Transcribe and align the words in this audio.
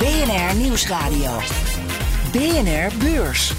BNR 0.00 0.56
Nieuwsradio. 0.56 1.38
BNR 2.32 2.90
Beurs. 2.98 3.52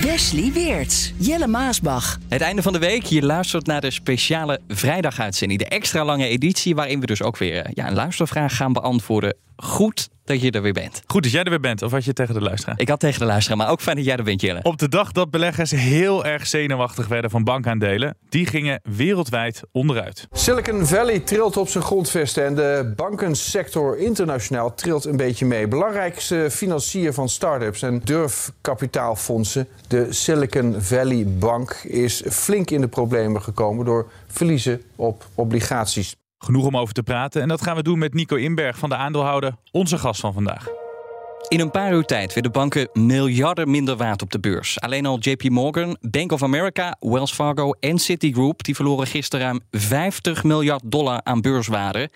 Wesley 0.00 0.52
Weerts, 0.52 1.12
Jelle 1.16 1.46
Maasbach. 1.46 2.18
Het 2.28 2.40
einde 2.40 2.62
van 2.62 2.72
de 2.72 2.78
week. 2.78 3.02
Je 3.02 3.22
luistert 3.22 3.66
naar 3.66 3.80
de 3.80 3.90
speciale 3.90 4.60
vrijdaguitzending. 4.68 5.60
De 5.60 5.68
extra 5.68 6.04
lange 6.04 6.26
editie 6.26 6.74
waarin 6.74 7.00
we 7.00 7.06
dus 7.06 7.22
ook 7.22 7.36
weer 7.36 7.62
eh, 7.62 7.70
ja, 7.74 7.86
een 7.86 7.94
luistervraag 7.94 8.56
gaan 8.56 8.72
beantwoorden. 8.72 9.36
Goed 9.62 10.08
dat 10.24 10.40
je 10.40 10.50
er 10.50 10.62
weer 10.62 10.72
bent. 10.72 11.02
Goed 11.06 11.22
dat 11.22 11.32
jij 11.32 11.42
er 11.42 11.50
weer 11.50 11.60
bent, 11.60 11.82
of 11.82 11.90
had 11.90 12.04
je 12.04 12.12
tegen 12.12 12.34
de 12.34 12.40
luisteraar? 12.40 12.80
Ik 12.80 12.88
had 12.88 13.00
tegen 13.00 13.20
de 13.20 13.26
luisteraar, 13.26 13.58
maar 13.58 13.70
ook 13.70 13.80
fijn 13.80 13.96
dat 13.96 14.04
jij 14.04 14.16
er 14.16 14.24
bent, 14.24 14.40
Jelle. 14.40 14.60
Op 14.62 14.78
de 14.78 14.88
dag 14.88 15.12
dat 15.12 15.30
beleggers 15.30 15.70
heel 15.70 16.24
erg 16.24 16.46
zenuwachtig 16.46 17.08
werden 17.08 17.30
van 17.30 17.44
bankaandelen, 17.44 18.16
die 18.28 18.46
gingen 18.46 18.80
wereldwijd 18.82 19.62
onderuit. 19.72 20.26
Silicon 20.32 20.86
Valley 20.86 21.18
trilt 21.18 21.56
op 21.56 21.68
zijn 21.68 21.84
grondvesten 21.84 22.44
en 22.44 22.54
de 22.54 22.92
bankensector 22.96 23.98
internationaal 23.98 24.74
trilt 24.74 25.04
een 25.04 25.16
beetje 25.16 25.46
mee. 25.46 25.68
Belangrijkste 25.68 26.46
financier 26.50 27.12
van 27.12 27.28
start-ups 27.28 27.82
en 27.82 28.00
durfkapitaalfondsen, 28.04 29.68
de 29.88 30.06
Silicon 30.10 30.74
Valley 30.78 31.26
Bank, 31.26 31.72
is 31.82 32.22
flink 32.30 32.70
in 32.70 32.80
de 32.80 32.88
problemen 32.88 33.42
gekomen 33.42 33.84
door 33.84 34.10
verliezen 34.26 34.82
op 34.96 35.26
obligaties. 35.34 36.17
Genoeg 36.38 36.66
om 36.66 36.76
over 36.76 36.94
te 36.94 37.02
praten 37.02 37.42
en 37.42 37.48
dat 37.48 37.62
gaan 37.62 37.76
we 37.76 37.82
doen 37.82 37.98
met 37.98 38.14
Nico 38.14 38.36
Inberg 38.36 38.78
van 38.78 38.88
de 38.88 38.96
aandeelhouder, 38.96 39.54
onze 39.70 39.98
gast 39.98 40.20
van 40.20 40.32
vandaag. 40.32 40.66
In 41.48 41.60
een 41.60 41.70
paar 41.70 41.92
uur 41.92 42.04
tijd 42.04 42.34
werden 42.34 42.52
banken 42.52 42.88
miljarden 42.92 43.70
minder 43.70 43.96
waard 43.96 44.22
op 44.22 44.30
de 44.30 44.40
beurs. 44.40 44.80
Alleen 44.80 45.06
al 45.06 45.18
JP 45.18 45.48
Morgan, 45.48 45.96
Bank 46.00 46.32
of 46.32 46.42
America, 46.42 46.96
Wells 47.00 47.32
Fargo 47.32 47.70
en 47.70 47.98
Citigroup... 47.98 48.64
die 48.64 48.74
verloren 48.74 49.06
gisteren 49.06 49.46
ruim 49.46 49.60
50 49.70 50.44
miljard 50.44 50.82
dollar 50.84 51.20
aan 51.22 51.40
beurswaarde. 51.40 52.10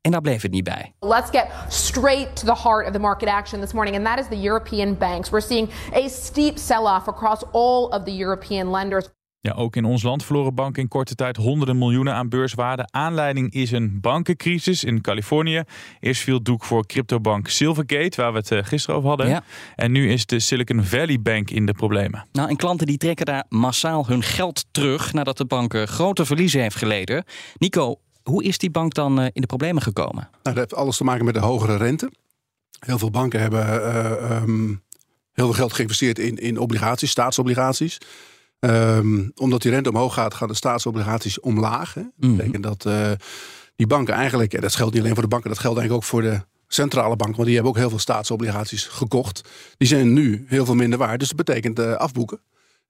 En 0.00 0.10
daar 0.10 0.20
bleef 0.20 0.42
het 0.42 0.50
niet 0.50 0.64
bij. 0.64 0.94
Let's 1.00 1.30
get 1.30 1.46
straight 1.68 2.36
to 2.36 2.54
the 2.54 2.68
heart 2.68 2.86
of 2.86 2.92
the 2.92 2.98
market 2.98 3.28
action 3.28 3.60
this 3.60 3.72
morning, 3.72 3.96
and 3.96 4.06
that 4.06 4.18
is 4.18 4.38
the 4.38 4.46
European 4.46 4.96
banks. 4.98 5.30
We're 5.30 5.46
seeing 5.46 5.70
a 5.94 6.08
steep 6.08 6.58
sell-off 6.58 7.08
across 7.08 7.42
all 7.52 7.84
of 7.84 8.04
the 8.04 8.16
European 8.16 8.70
lenders. 8.70 9.08
Ja, 9.40 9.52
ook 9.52 9.76
in 9.76 9.84
ons 9.84 10.02
land 10.02 10.24
verloren 10.24 10.54
banken 10.54 10.82
in 10.82 10.88
korte 10.88 11.14
tijd 11.14 11.36
honderden 11.36 11.78
miljoenen 11.78 12.14
aan 12.14 12.28
beurswaarde. 12.28 12.88
Aanleiding 12.90 13.52
is 13.52 13.70
een 13.70 14.00
bankencrisis 14.00 14.84
in 14.84 15.00
Californië. 15.00 15.62
Eerst 16.00 16.22
viel 16.22 16.42
doek 16.42 16.64
voor 16.64 16.86
cryptobank 16.86 17.48
Silvergate, 17.48 18.20
waar 18.20 18.32
we 18.32 18.38
het 18.38 18.50
eh, 18.50 18.58
gisteren 18.62 18.96
over 18.96 19.08
hadden. 19.08 19.28
Ja. 19.28 19.42
En 19.74 19.92
nu 19.92 20.12
is 20.12 20.26
de 20.26 20.40
Silicon 20.40 20.84
Valley 20.84 21.20
Bank 21.20 21.50
in 21.50 21.66
de 21.66 21.72
problemen. 21.72 22.26
Nou, 22.32 22.48
en 22.48 22.56
klanten 22.56 22.86
die 22.86 22.96
trekken 22.96 23.26
daar 23.26 23.44
massaal 23.48 24.06
hun 24.06 24.22
geld 24.22 24.64
terug... 24.70 25.12
nadat 25.12 25.36
de 25.36 25.44
bank 25.44 25.74
eh, 25.74 25.82
grote 25.82 26.24
verliezen 26.24 26.60
heeft 26.60 26.76
geleden. 26.76 27.24
Nico, 27.58 28.00
hoe 28.28 28.44
is 28.44 28.58
die 28.58 28.70
bank 28.70 28.94
dan 28.94 29.20
eh, 29.20 29.26
in 29.32 29.40
de 29.40 29.46
problemen 29.46 29.82
gekomen? 29.82 30.28
Nou, 30.30 30.40
dat 30.42 30.56
heeft 30.56 30.74
alles 30.74 30.96
te 30.96 31.04
maken 31.04 31.24
met 31.24 31.34
de 31.34 31.40
hogere 31.40 31.76
rente. 31.76 32.10
Heel 32.78 32.98
veel 32.98 33.10
banken 33.10 33.40
hebben 33.40 33.66
eh, 33.66 34.30
ehm, 34.30 34.68
heel 35.32 35.44
veel 35.44 35.52
geld 35.52 35.72
geïnvesteerd 35.72 36.18
in, 36.18 36.36
in 36.36 36.58
obligaties, 36.58 37.10
staatsobligaties. 37.10 37.98
Ehm, 38.60 39.28
omdat 39.34 39.62
die 39.62 39.70
rente 39.70 39.88
omhoog 39.88 40.14
gaat, 40.14 40.34
gaan 40.34 40.48
de 40.48 40.54
staatsobligaties 40.54 41.40
omlaag. 41.40 41.94
Hè. 41.94 42.02
Dat 42.16 42.36
betekent 42.36 42.62
dat 42.62 42.86
eh, 42.86 43.10
die 43.76 43.86
banken 43.86 44.14
eigenlijk, 44.14 44.54
en 44.54 44.60
dat 44.60 44.74
geldt 44.74 44.92
niet 44.92 45.02
alleen 45.02 45.14
voor 45.14 45.22
de 45.22 45.28
banken, 45.28 45.48
dat 45.50 45.58
geldt 45.58 45.78
eigenlijk 45.78 46.04
ook 46.04 46.10
voor 46.10 46.22
de 46.22 46.40
centrale 46.68 47.16
banken, 47.16 47.36
want 47.36 47.46
die 47.46 47.54
hebben 47.54 47.72
ook 47.72 47.78
heel 47.78 47.88
veel 47.88 47.98
staatsobligaties 47.98 48.84
gekocht. 48.84 49.48
Die 49.76 49.88
zijn 49.88 50.12
nu 50.12 50.44
heel 50.46 50.64
veel 50.64 50.74
minder 50.74 50.98
waard, 50.98 51.18
dus 51.18 51.28
dat 51.28 51.44
betekent 51.44 51.78
eh, 51.78 51.92
afboeken. 51.92 52.40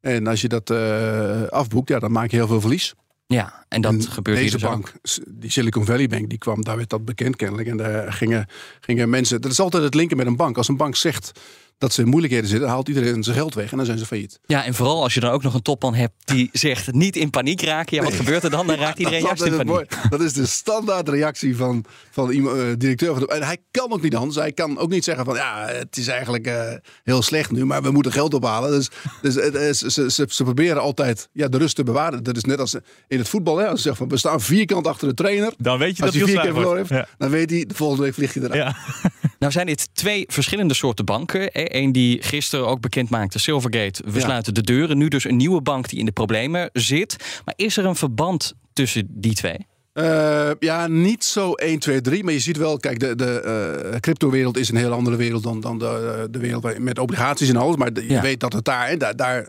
En 0.01 0.27
als 0.27 0.41
je 0.41 0.49
dat 0.49 0.71
eh, 0.71 1.43
afboekt, 1.43 1.89
ja, 1.89 1.99
dan 1.99 2.13
maak 2.13 2.31
je 2.31 2.37
heel 2.37 2.47
veel 2.47 2.61
verlies. 2.61 2.95
Ja, 3.27 3.65
en 3.69 3.81
dat 3.81 3.93
En 3.93 4.03
gebeurt 4.03 4.39
hier 4.39 4.47
Deze 4.51 4.59
dus 4.59 4.69
ook. 4.69 4.73
bank, 4.73 4.93
die 5.27 5.51
Silicon 5.51 5.85
Valley 5.85 6.07
Bank, 6.07 6.29
die 6.29 6.39
kwam, 6.39 6.65
daar 6.65 6.77
werd 6.77 6.91
dat 6.91 7.05
bekend 7.05 7.37
kennelijk. 7.37 7.69
En 7.69 7.77
daar 7.77 8.13
gingen, 8.13 8.47
gingen 8.81 9.11
mensen. 9.11 9.41
Dat 9.41 9.51
is 9.51 9.61
altijd 9.61 9.83
het 9.83 9.95
linken 9.95 10.17
met 10.17 10.27
een 10.27 10.37
bank. 10.37 10.57
Als 10.57 10.69
een 10.69 10.77
bank 10.77 10.97
zegt 10.97 11.41
dat 11.79 11.93
ze 11.93 12.03
in 12.03 12.09
moeilijkheden 12.09 12.49
zitten, 12.49 12.69
haalt 12.69 12.89
iedereen 12.89 13.23
zijn 13.23 13.37
geld 13.37 13.55
weg 13.55 13.71
en 13.71 13.77
dan 13.77 13.87
zijn 13.87 13.99
ze 13.99 14.07
failliet. 14.07 14.41
Ja, 14.47 14.65
en 14.65 14.75
vooral 14.75 15.03
als 15.03 15.15
je 15.15 15.21
dan 15.21 15.31
ook 15.31 15.43
nog 15.43 15.55
een 15.55 15.63
topman 15.63 15.95
hebt 15.95 16.15
die 16.25 16.49
zegt 16.67 16.93
niet 16.93 17.17
in 17.17 17.31
paniek 17.31 17.63
raken. 17.63 17.97
Ja, 17.97 18.03
wat 18.03 18.15
gebeurt 18.15 18.45
er 18.45 18.51
dan? 18.51 18.67
Dan 18.67 18.77
raakt 18.77 18.99
iedereen 18.99 19.21
dat, 19.21 19.29
juist 19.39 19.53
is 19.55 19.59
in 19.61 19.67
paniek. 19.67 20.11
dat 20.11 20.21
is 20.21 20.33
de 20.33 20.47
standaard 20.47 21.09
reactie 21.09 21.57
van, 21.57 21.85
van 22.11 22.31
iemand, 22.31 22.57
eh, 22.57 22.63
directeur. 22.79 23.11
Van 23.13 23.21
de, 23.21 23.27
en 23.29 23.43
hij 23.43 23.57
kan 23.71 23.93
ook 23.93 24.03
niet 24.03 24.17
anders. 24.17 24.37
Hij 24.37 24.53
kan 24.53 24.79
ook 24.79 24.91
niet 24.91 25.05
zeggen 25.05 25.25
van 25.25 25.35
ja, 25.35 25.67
het 25.67 25.97
is 25.97 26.07
eigenlijk 26.07 26.47
eh, 26.47 26.73
heel 27.05 27.23
slecht 27.23 27.51
nu, 27.51 27.65
maar 27.65 27.83
we 27.83 27.91
moeten 27.91 28.13
geld 28.13 28.35
ophalen. 28.35 28.71
Dus, 28.71 28.89
dus 29.23 29.35
het 29.35 29.55
is- 29.55 29.79
ze, 29.79 30.11
ze, 30.11 30.27
ze 30.29 30.45
proberen 30.45 30.81
altijd 30.81 31.29
ja, 31.33 31.49
de 31.49 31.59
rust 31.59 31.77
te 31.77 31.83
bewaren. 31.85 32.23
Dat 32.23 32.37
is 32.37 32.45
net 32.45 32.59
als 32.61 32.77
in 33.09 33.19
het 33.19 33.29
voetbal. 33.29 33.57
Hè, 33.57 33.67
als 33.67 33.77
ze 33.77 33.83
zeggen 33.83 33.97
van 34.07 34.09
we 34.09 34.17
staan 34.17 34.41
vierkant 34.41 34.87
achter 34.87 35.09
de 35.09 35.15
trainer. 35.15 35.53
Dan 35.59 35.79
weet 35.79 35.97
je 35.97 36.03
Als 36.03 36.13
dat 36.13 36.21
hij 36.21 36.31
vier 36.33 36.41
keer 36.43 36.53
verloren 36.53 36.77
heeft. 36.79 36.91
Ja. 36.91 37.07
dan 37.19 37.31
weet 37.31 37.51
hij, 37.51 37.65
de 37.67 37.75
volgende 37.75 38.03
week 38.03 38.15
vliegt 38.15 38.35
hij 38.35 38.45
eruit. 38.45 38.63
Ja. 39.03 39.11
Nou 39.39 39.53
zijn 39.53 39.67
dit 39.67 39.89
twee 39.95 40.25
verschillende 40.29 40.75
soorten 40.75 41.05
banken. 41.05 41.49
Eén 41.53 41.93
die 41.93 42.23
gisteren 42.23 42.67
ook 42.67 42.81
bekend 42.81 43.11
maakte, 43.11 43.39
Silvergate. 43.39 44.03
We 44.07 44.19
Ja. 44.19 44.25
sluiten 44.25 44.55
de 44.55 44.63
deuren. 44.63 44.99
Nu 44.99 45.09
dus 45.09 45.25
een 45.25 45.37
nieuwe 45.37 45.61
bank 45.61 45.89
die 45.89 45.99
in 45.99 46.05
de 46.05 46.13
problemen 46.13 46.71
zit. 46.73 47.17
Maar 47.45 47.55
is 47.57 47.77
er 47.77 47.85
een 47.85 47.97
verband 47.97 48.55
tussen 48.73 49.07
die 49.11 49.35
twee? 49.35 49.67
Eh, 49.93 50.51
ja, 50.59 50.87
niet 50.87 51.25
zo 51.25 51.53
1, 51.53 51.79
2, 51.79 52.01
3. 52.01 52.25
Maar 52.25 52.33
je 52.33 52.39
ziet 52.39 52.57
wel, 52.57 52.77
kijk, 52.77 53.01
de, 53.01 53.15
de 53.15 53.41
eh, 53.41 54.01
cryptowereld 54.01 54.57
is 54.59 54.69
een 54.69 54.77
heel 54.77 54.93
andere 54.93 55.17
wereld 55.17 55.43
dan, 55.43 55.61
dan 55.61 55.79
de, 55.79 56.29
de 56.31 56.39
wereld 56.39 56.79
met 56.79 56.99
obligaties 56.99 57.49
en 57.49 57.57
alles. 57.57 57.77
Maar 57.77 57.93
de- 57.93 58.03
je 58.03 58.13
Ja. 58.13 58.21
weet 58.21 58.41
dat 58.41 58.53
het 58.53 58.65
daar, 58.65 58.89
hè, 58.89 58.97
daar, 58.97 59.17
daar 59.17 59.49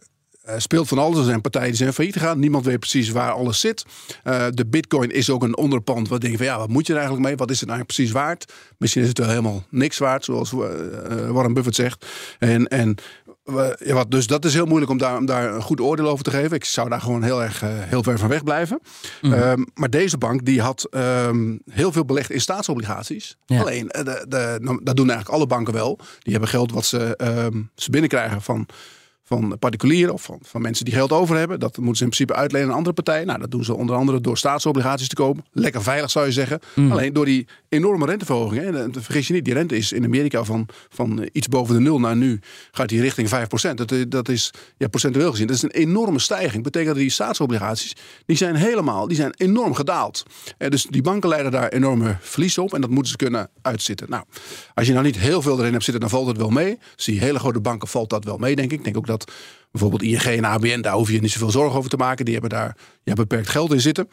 speelt 0.57 0.87
van 0.87 0.97
alles. 0.97 1.17
Er 1.17 1.23
zijn 1.23 1.41
partijen 1.41 1.67
die 1.67 1.77
zijn 1.77 1.93
failliet 1.93 2.17
gegaan. 2.17 2.39
Niemand 2.39 2.65
weet 2.65 2.79
precies 2.79 3.09
waar 3.09 3.31
alles 3.31 3.59
zit. 3.59 3.85
Eh, 4.23 4.45
de 4.53 4.65
bitcoin 4.65 5.11
is 5.11 5.29
ook 5.29 5.43
een 5.43 5.57
onderpand. 5.57 6.07
Wat 6.07 6.21
denk 6.21 6.31
je 6.31 6.37
van, 6.37 6.47
ja, 6.47 6.57
wat 6.57 6.69
moet 6.69 6.87
je 6.87 6.93
er 6.93 6.99
eigenlijk 6.99 7.27
mee? 7.27 7.37
Wat 7.37 7.51
is 7.51 7.59
het 7.59 7.69
nou 7.69 7.83
precies 7.83 8.11
waard? 8.11 8.53
Misschien 8.77 9.01
is 9.01 9.07
het 9.07 9.17
wel 9.17 9.27
helemaal 9.27 9.63
niks 9.69 9.97
waard, 9.97 10.25
zoals 10.25 10.53
eh, 10.53 10.59
eh, 10.59 11.29
Warren 11.29 11.53
Buffett 11.53 11.75
zegt. 11.75 12.05
En, 12.39 12.67
en 12.67 12.97
ja, 13.77 13.93
wat, 13.93 14.11
dus 14.11 14.27
dat 14.27 14.45
is 14.45 14.53
heel 14.53 14.65
moeilijk 14.65 14.91
om 14.91 14.97
daar, 14.97 15.17
om 15.17 15.25
daar 15.25 15.53
een 15.53 15.61
goed 15.61 15.79
oordeel 15.79 16.07
over 16.07 16.23
te 16.23 16.31
geven. 16.31 16.55
Ik 16.55 16.65
zou 16.65 16.89
daar 16.89 17.01
gewoon 17.01 17.23
heel 17.23 17.43
erg 17.43 17.61
eh, 17.61 17.69
heel 17.71 18.03
ver 18.03 18.19
van 18.19 18.29
weg 18.29 18.43
blijven. 18.43 18.79
Ehm, 19.21 19.63
maar 19.73 19.89
deze 19.89 20.17
bank 20.17 20.45
die 20.45 20.61
had 20.61 20.87
ehm, 20.91 21.57
heel 21.71 21.91
veel 21.91 22.05
belegd 22.05 22.29
in 22.29 22.41
staatsobligaties. 22.41 23.37
Ja. 23.45 23.59
Alleen, 23.59 23.89
eh, 23.89 24.03
de, 24.03 24.25
de, 24.27 24.57
nou, 24.61 24.79
dat 24.83 24.95
doen 24.95 25.09
eigenlijk 25.09 25.37
alle 25.37 25.47
banken 25.47 25.73
wel. 25.73 25.99
Die 26.19 26.31
hebben 26.31 26.49
geld 26.49 26.71
wat 26.71 26.85
ze, 26.85 27.15
ehm, 27.15 27.61
ze 27.75 27.89
binnenkrijgen 27.89 28.41
van, 28.41 28.67
van 29.29 29.59
particulieren 29.59 30.13
of 30.13 30.21
van, 30.21 30.39
van 30.41 30.61
mensen 30.61 30.85
die 30.85 30.93
geld 30.93 31.11
over 31.11 31.37
hebben. 31.37 31.59
Dat 31.59 31.77
moeten 31.77 31.95
ze 31.95 32.03
in 32.03 32.09
principe 32.09 32.33
uitlenen 32.33 32.69
aan 32.69 32.75
andere 32.75 32.93
partijen. 32.93 33.27
Nou, 33.27 33.39
dat 33.39 33.51
doen 33.51 33.63
ze 33.63 33.75
onder 33.75 33.95
andere 33.95 34.21
door 34.21 34.37
staatsobligaties 34.37 35.07
te 35.07 35.15
kopen. 35.15 35.45
Lekker 35.51 35.83
veilig 35.83 36.11
zou 36.11 36.25
je 36.25 36.31
zeggen. 36.31 36.59
Alleen 36.89 37.13
door 37.13 37.25
die 37.25 37.47
enorme 37.69 38.05
renteverhogingen. 38.05 38.65
En 38.65 38.93
eh, 38.93 39.01
vergis 39.01 39.27
je 39.27 39.33
niet, 39.33 39.45
die 39.45 39.53
rente 39.53 39.77
is 39.77 39.91
in 39.91 40.03
Amerika 40.03 40.43
van, 40.43 40.67
van 40.89 41.29
iets 41.31 41.47
boven 41.47 41.75
de 41.75 41.81
nul 41.81 41.99
naar 41.99 42.15
nu 42.15 42.39
gaat 42.71 42.89
die 42.89 43.01
richting 43.01 43.29
5%. 43.29 43.73
Dat, 43.73 43.91
eh, 43.91 43.99
dat 44.07 44.29
is 44.29 44.53
ja, 44.77 44.87
procentueel 44.87 45.31
gezien. 45.31 45.47
Dat 45.47 45.55
is 45.55 45.61
een 45.61 45.69
enorme 45.69 46.19
stijging. 46.19 46.63
Betekent 46.63 46.91
dat 46.91 47.01
die 47.01 47.09
staatsobligaties, 47.09 47.95
die 48.25 48.37
zijn 48.37 48.55
helemaal, 48.55 49.07
die 49.07 49.17
zijn 49.17 49.33
enorm 49.37 49.73
gedaald. 49.73 50.23
Eh, 50.57 50.69
dus 50.69 50.83
die 50.83 51.01
banken 51.01 51.29
leiden 51.29 51.51
daar 51.51 51.69
enorme 51.69 52.17
verlies 52.19 52.57
op. 52.57 52.73
En 52.73 52.81
dat 52.81 52.89
moeten 52.89 53.11
ze 53.11 53.17
kunnen 53.17 53.49
uitzitten. 53.61 54.09
Nou, 54.09 54.23
als 54.73 54.87
je 54.87 54.93
nou 54.93 55.05
niet 55.05 55.17
heel 55.17 55.41
veel 55.41 55.59
erin 55.59 55.71
hebt 55.71 55.83
zitten, 55.83 56.01
dan 56.01 56.09
valt 56.09 56.27
het 56.27 56.37
wel 56.37 56.49
mee. 56.49 56.77
Die 56.95 57.19
hele 57.19 57.39
grote 57.39 57.59
banken 57.59 57.87
valt 57.87 58.09
dat 58.09 58.23
wel 58.23 58.37
mee, 58.37 58.55
denk 58.55 58.71
ik. 58.71 58.77
Ik 58.77 58.83
denk 58.83 58.97
ook 58.97 59.07
dat 59.07 59.18
bijvoorbeeld 59.71 60.01
ING 60.03 60.21
en 60.21 60.45
ABN, 60.45 60.81
daar 60.81 60.93
hoef 60.93 61.09
je 61.11 61.21
niet 61.21 61.31
zoveel 61.31 61.51
zorgen 61.51 61.77
over 61.77 61.89
te 61.89 61.97
maken. 61.97 62.25
Die 62.25 62.33
hebben 62.33 62.51
daar 62.51 62.77
ja, 63.03 63.13
beperkt 63.13 63.49
geld 63.49 63.73
in 63.73 63.81
zitten. 63.81 64.07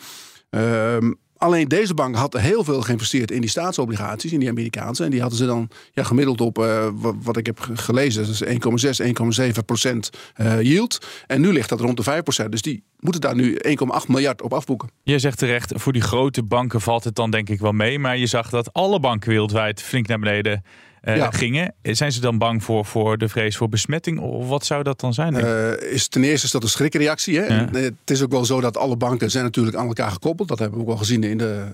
Ehm, 0.50 1.12
alleen 1.36 1.68
deze 1.68 1.94
bank 1.94 2.16
had 2.16 2.38
heel 2.38 2.64
veel 2.64 2.82
geïnvesteerd 2.82 3.30
in 3.30 3.40
die 3.40 3.50
staatsobligaties, 3.50 4.32
in 4.32 4.40
die 4.40 4.48
Amerikaanse. 4.48 5.04
En 5.04 5.10
die 5.10 5.20
hadden 5.20 5.38
ze 5.38 5.46
dan 5.46 5.68
ja, 5.92 6.02
gemiddeld 6.02 6.40
op, 6.40 6.58
eh, 6.58 6.88
wat, 7.22 7.36
ik 7.36 7.46
heb 7.46 7.60
ge- 7.60 7.76
gelezen, 7.76 8.22
dat 8.22 8.32
is 8.32 8.42
1,6, 8.42 9.00
1,7 9.00 9.64
procent 9.64 10.10
eh, 10.34 10.60
yield. 10.60 11.06
En 11.26 11.40
nu 11.40 11.52
ligt 11.52 11.68
dat 11.68 11.80
rond 11.80 11.96
de 11.96 12.02
5 12.02 12.22
procent. 12.22 12.50
Dus 12.50 12.62
die 12.62 12.84
moeten 12.98 13.20
daar 13.20 13.34
nu 13.34 13.56
1,8 13.58 14.08
miljard 14.08 14.42
op 14.42 14.52
afboeken. 14.52 14.88
Je 15.02 15.18
zegt 15.18 15.38
terecht, 15.38 15.72
voor 15.76 15.92
die 15.92 16.02
grote 16.02 16.42
banken 16.42 16.80
valt 16.80 17.04
het 17.04 17.14
dan 17.14 17.30
denk 17.30 17.48
ik 17.48 17.60
wel 17.60 17.72
mee. 17.72 17.98
Maar 17.98 18.18
je 18.18 18.26
zag 18.26 18.50
dat 18.50 18.72
alle 18.72 19.00
banken 19.00 19.30
wereldwijd 19.30 19.82
flink 19.82 20.06
naar 20.06 20.18
beneden 20.18 20.62
eh, 21.06 21.16
Ja. 21.16 21.30
gingen. 21.30 21.74
Zijn 21.82 22.12
ze 22.12 22.20
dan 22.20 22.38
bang 22.38 22.64
voor, 22.64 22.84
voor 22.84 23.18
de 23.18 23.28
vrees 23.28 23.56
voor 23.56 23.68
besmetting? 23.68 24.20
Of 24.20 24.48
wat 24.48 24.64
zou 24.64 24.82
dat 24.82 25.00
dan 25.00 25.14
zijn? 25.14 25.36
Eh, 25.36 25.92
is 25.92 26.08
ten 26.08 26.24
eerste 26.24 26.46
is 26.46 26.52
dat 26.52 26.62
een 26.62 26.68
schrikreactie. 26.68 27.38
Hè? 27.38 27.44
En, 27.44 27.74
eh, 27.74 27.82
het 27.82 28.10
is 28.10 28.22
ook 28.22 28.30
wel 28.30 28.44
zo 28.44 28.60
dat 28.60 28.76
alle 28.76 28.96
banken 28.96 29.30
zijn 29.30 29.44
natuurlijk 29.44 29.76
aan 29.76 29.86
elkaar 29.86 30.10
gekoppeld. 30.10 30.48
Dat 30.48 30.58
hebben 30.58 30.76
we 30.76 30.82
ook 30.82 30.90
wel 30.90 30.98
gezien 30.98 31.22
in 31.22 31.38
de 31.38 31.72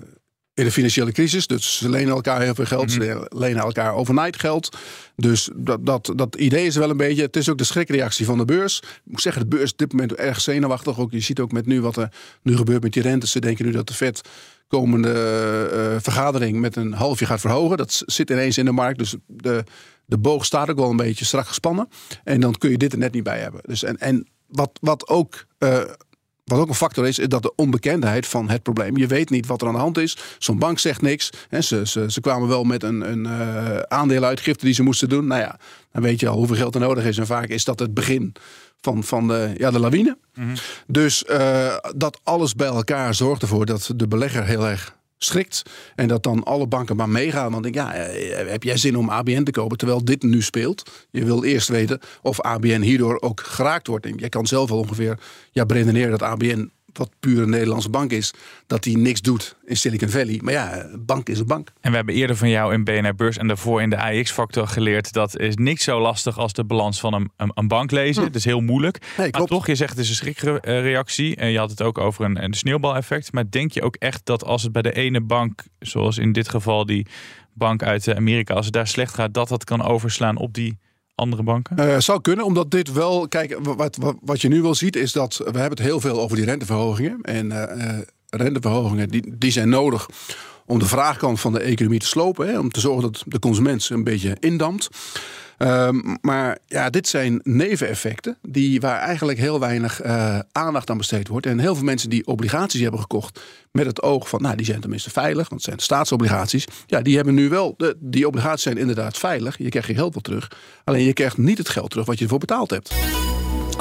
in 0.55 0.65
de 0.65 0.73
financiële 0.73 1.13
crisis. 1.13 1.47
Dus 1.47 1.77
ze 1.79 1.89
lenen 1.89 2.15
elkaar 2.15 2.41
heel 2.43 2.55
veel 2.55 2.65
geld. 2.65 2.87
Mhm. 2.87 3.03
Ze 3.03 3.27
lenen 3.29 3.63
elkaar 3.63 3.95
overnight 3.95 4.41
geld. 4.41 4.77
Dus 5.17 5.51
dat, 5.55 5.87
dat, 5.87 6.13
dat 6.17 6.35
idee 6.35 6.67
is 6.67 6.77
wel 6.77 6.91
een 6.91 6.97
beetje. 6.97 7.23
Het 7.23 7.37
is 7.37 7.49
ook 7.49 7.59
de 7.59 7.65
schrikreactie 7.65 8.27
van 8.27 8.39
de 8.39 8.45
beurs. 8.45 8.79
Ik 8.79 9.01
moet 9.05 9.21
zeggen, 9.23 9.43
de 9.43 9.49
beurs 9.49 9.63
is 9.63 9.73
op 9.73 9.79
dit 9.79 9.93
moment 9.93 10.15
erg 10.15 10.41
zenuwachtig. 10.41 10.99
Ook, 10.99 11.13
je 11.13 11.21
ziet 11.21 11.41
ook 11.41 11.53
met 11.53 11.67
nu 11.67 11.81
wat 11.81 11.97
er 11.97 12.13
nu 12.43 12.57
gebeurt 12.57 12.83
met 12.83 12.93
die 12.93 13.03
rentes. 13.03 13.31
Ze 13.31 13.41
denken 13.41 13.65
nu 13.65 13.71
dat 13.71 13.87
de 13.87 13.95
Fed 13.95 14.21
komende 14.69 15.13
eh, 15.73 16.01
vergadering 16.03 16.61
met 16.61 16.77
een 16.77 16.93
halfje 16.93 17.27
gaat 17.27 17.41
verhogen. 17.41 17.77
Dat 17.77 18.03
zit 18.07 18.31
ineens 18.31 18.59
in 18.59 18.65
de 18.65 18.73
markt. 18.73 18.99
Dus 18.99 19.15
de, 19.27 19.65
de 20.07 20.19
boog 20.19 20.45
staat 20.45 20.71
ook 20.71 20.79
wel 20.79 20.91
een 20.91 20.97
beetje 20.97 21.25
strak 21.25 21.47
gespannen. 21.47 21.89
En 22.25 22.41
dan 22.41 22.55
kun 22.59 22.71
je 22.71 22.79
dit 22.79 22.93
er 22.93 22.99
net 22.99 23.13
niet 23.13 23.23
bij 23.23 23.39
hebben. 23.41 23.61
Dus 23.65 23.83
en, 23.83 23.99
en 23.99 24.27
wat, 24.47 24.71
wat 24.81 25.09
ook. 25.09 25.45
eh, 25.59 25.81
wat 26.53 26.63
ook 26.63 26.69
een 26.69 26.75
factor 26.75 27.07
is, 27.07 27.19
is 27.19 27.29
dat 27.29 27.43
de 27.43 27.55
onbekendheid 27.57 28.27
van 28.27 28.51
het 28.51 28.63
probleem. 28.63 28.97
Je 28.97 29.07
weet 29.07 29.31
niet 29.31 29.47
wat 29.47 29.61
er 29.61 29.67
aan 29.67 29.75
de 29.75 29.81
hand 29.81 29.99
is. 29.99 30.17
Zo'n 30.39 30.59
bank 30.59 30.79
zegt 30.79 31.03
niks. 31.03 31.31
En 31.49 31.65
ze, 31.65 31.87
ze, 31.87 32.11
ze 32.11 32.21
kwamen 32.21 32.49
wel 32.49 32.65
met 32.65 32.83
een, 32.83 33.11
een 33.11 33.27
eh, 33.27 33.79
aandeeluitgifte 33.79 34.65
die 34.65 34.75
ze 34.75 34.83
moesten 34.83 35.09
doen. 35.09 35.27
Nou 35.27 35.41
ja, 35.41 35.59
dan 35.93 36.03
weet 36.03 36.21
je 36.21 36.29
al 36.29 36.37
hoeveel 36.37 36.57
geld 36.57 36.75
er 36.75 36.81
nodig 36.81 37.05
is. 37.05 37.19
En 37.19 37.27
vaak 37.27 37.49
is 37.49 37.65
dat 37.65 37.79
het 37.79 37.95
begin 37.95 38.33
van, 38.81 39.05
van 39.05 39.29
de, 39.29 39.55
ja, 39.57 39.71
de 39.71 39.79
lawine. 39.79 40.17
Dus 40.87 41.25
eh, 41.25 41.77
dat 41.97 42.21
alles 42.23 42.55
bij 42.55 42.67
elkaar 42.67 43.15
zorgt 43.15 43.43
ervoor 43.43 43.67
dat 43.67 43.91
de 43.97 44.09
belegger 44.09 44.45
heel 44.45 44.67
erg 44.67 44.97
schrikt. 45.25 45.63
En 45.95 46.09
dat 46.09 46.23
dan 46.23 46.45
alle 46.45 46.67
banken 46.67 46.97
maar 46.97 47.09
meegaan. 47.09 47.53
Want 47.53 47.67
ik, 47.67 47.75
ja, 47.75 47.95
eh, 47.95 48.51
heb 48.51 48.63
jij 48.63 48.77
zin 48.77 48.97
om 48.97 49.11
ABN 49.11 49.43
te 49.43 49.51
kopen 49.51 49.79
terwijl 49.79 50.05
dit 50.05 50.23
nu 50.23 50.43
speelt? 50.43 50.91
Je 51.11 51.25
wil 51.25 51.45
eerst 51.45 51.69
weten 51.69 52.01
of 52.23 52.41
ABN 52.41 52.81
hierdoor 52.81 53.21
ook 53.21 53.41
geraakt 53.41 53.87
wordt. 53.87 54.07
En 54.07 54.15
jij 54.17 54.29
kan 54.29 54.47
zelf 54.47 54.69
wel 54.69 54.79
ongeveer 54.79 55.19
ja, 55.51 55.67
beredeneren 55.67 56.11
dat 56.11 56.23
ABN 56.23 56.71
wat 56.93 57.11
puur 57.21 57.43
een 57.43 57.51
Nederlandse 57.51 57.91
bank 57.91 58.11
is, 58.11 58.33
dat 58.67 58.83
die 58.83 58.99
niks 58.99 59.21
doet 59.21 59.57
in 59.65 59.77
Silicon 59.77 60.09
Valley. 60.09 60.41
Maar 60.43 60.53
ja, 60.53 60.87
bank 60.99 61.29
is 61.29 61.39
een 61.39 61.47
bank. 61.47 61.73
En 61.81 61.91
we 61.91 61.97
hebben 61.97 62.15
eerder 62.15 62.37
van 62.37 62.49
jou 62.49 62.75
in 62.75 62.85
BNR 62.85 63.15
Beurs 63.15 63.37
en 63.37 63.47
daarvoor 63.47 63.83
in 63.83 63.91
de 63.91 63.97
AX-factor 63.97 64.69
geleerd... 64.69 65.13
dat 65.13 65.39
is 65.39 65.57
niks 65.57 65.85
zo 65.85 66.01
lastig 66.01 66.39
als 66.39 66.53
de 66.53 66.65
balans 66.65 67.01
van 67.01 67.15
een, 67.15 67.31
een, 67.37 67.51
een 67.55 67.69
bank 67.69 67.91
lezen. 67.91 68.25
Het 68.25 68.35
is 68.35 68.45
heel 68.45 68.61
moeilijk. 68.61 68.99
Hm. 69.15 69.21
Nee, 69.21 69.31
maar 69.31 69.45
toch, 69.45 69.67
je 69.67 69.75
zegt 69.75 69.91
het 69.91 69.99
is 69.99 70.09
een 70.09 70.15
schrikreactie. 70.15 71.37
En 71.37 71.51
je 71.51 71.59
had 71.59 71.71
het 71.71 71.83
ook 71.83 71.99
over 71.99 72.25
een, 72.25 72.45
een 72.45 72.55
sneeuwbaleffect. 72.55 73.33
Maar 73.33 73.51
denk 73.51 73.73
je 73.73 73.83
ook 73.83 73.97
echt 73.97 74.27
dat 74.27 74.45
als 74.45 74.63
het 74.63 74.73
bij 74.73 74.83
de 74.83 74.93
ene 74.93 75.21
bank... 75.21 75.63
zoals 75.79 76.19
in 76.19 76.33
dit 76.33 76.49
geval 76.49 76.87
die 76.87 77.07
bank 77.55 77.83
uit 77.83 78.07
eh, 78.07 78.17
Amerika... 78.17 78.55
als 78.55 78.65
het 78.65 78.75
daar 78.75 78.89
slecht 78.89 79.15
gaat, 79.15 79.35
dat 79.35 79.49
dat 79.49 79.65
kan 79.65 79.83
overslaan 79.83 80.37
op 80.37 80.55
die 80.55 80.79
andere 81.15 81.43
banken? 81.43 81.77
Eh, 81.77 81.99
zou 81.99 82.21
kunnen, 82.21 82.45
omdat 82.45 82.71
dit 82.71 82.93
wel. 82.93 83.29
Kijk, 83.29 83.59
wat, 83.63 83.97
wat, 83.97 84.17
wat 84.21 84.41
je 84.41 84.49
nu 84.49 84.63
wel 84.63 84.75
ziet, 84.75 84.97
is 84.97 85.13
dat 85.13 85.37
we 85.37 85.45
hebben 85.45 85.71
het 85.71 85.79
heel 85.79 86.01
veel 86.01 86.21
over 86.21 86.37
die 86.37 86.45
renteverhogingen. 86.45 87.21
En 87.23 87.53
eh, 87.53 87.89
eh, 87.89 88.03
renteverhogingen 88.31 89.09
die, 89.09 89.39
die 89.39 89.51
zijn 89.51 89.69
nodig 89.69 90.09
om 90.67 90.79
de 90.79 90.87
vraagkant 90.87 91.41
van 91.41 91.53
de 91.53 91.61
economie 91.61 91.99
te 91.99 92.07
slopen. 92.07 92.49
Hè, 92.49 92.59
om 92.59 92.71
te 92.71 92.81
zorgen 92.81 93.03
dat 93.03 93.23
de 93.27 93.39
consument 93.39 93.89
een 93.89 94.05
beetje 94.05 94.37
indampt. 94.41 94.89
Ehm, 95.59 96.17
maar 96.21 96.59
ja, 96.67 96.91
dit 96.91 97.09
zijn 97.09 97.41
neveneffecten 97.43 98.37
die, 98.43 98.81
waar 98.81 98.99
eigenlijk 98.99 99.39
heel 99.39 99.61
weinig 99.61 100.01
eh, 100.01 100.39
aandacht 100.53 100.91
aan 100.91 100.97
besteed 100.97 101.29
wordt. 101.29 101.47
En 101.47 101.59
heel 101.59 101.75
veel 101.75 101.85
mensen 101.85 102.11
die 102.11 102.27
obligaties 102.27 102.81
hebben 102.81 103.01
gekocht 103.01 103.41
met 103.71 103.87
het 103.87 104.03
oog 104.03 104.29
van, 104.29 104.43
nou, 104.43 104.57
die 104.57 104.67
zijn 104.67 104.81
tenminste 104.81 105.11
veilig, 105.11 105.49
want 105.49 105.61
het 105.61 105.63
zijn 105.63 105.79
staatsobligaties. 105.79 106.67
Ja, 106.87 107.01
die 107.01 107.17
hebben 107.17 107.35
nu 107.35 107.49
wel, 107.49 107.75
de, 107.77 107.97
die 108.01 108.27
obligaties 108.27 108.63
zijn 108.63 108.79
inderdaad 108.79 109.19
veilig. 109.19 109.59
Je 109.59 109.69
krijgt 109.69 109.89
je 109.89 109.95
geld 109.95 110.13
wel 110.13 110.23
terug. 110.23 110.51
Alleen 110.85 111.05
je 111.05 111.13
krijgt 111.13 111.37
niet 111.37 111.59
het 111.59 111.69
geld 111.69 111.91
terug 111.91 112.07
wat 112.07 112.19
je 112.19 112.25
ervoor 112.25 112.39
betaald 112.39 112.71
hebt. 112.71 112.93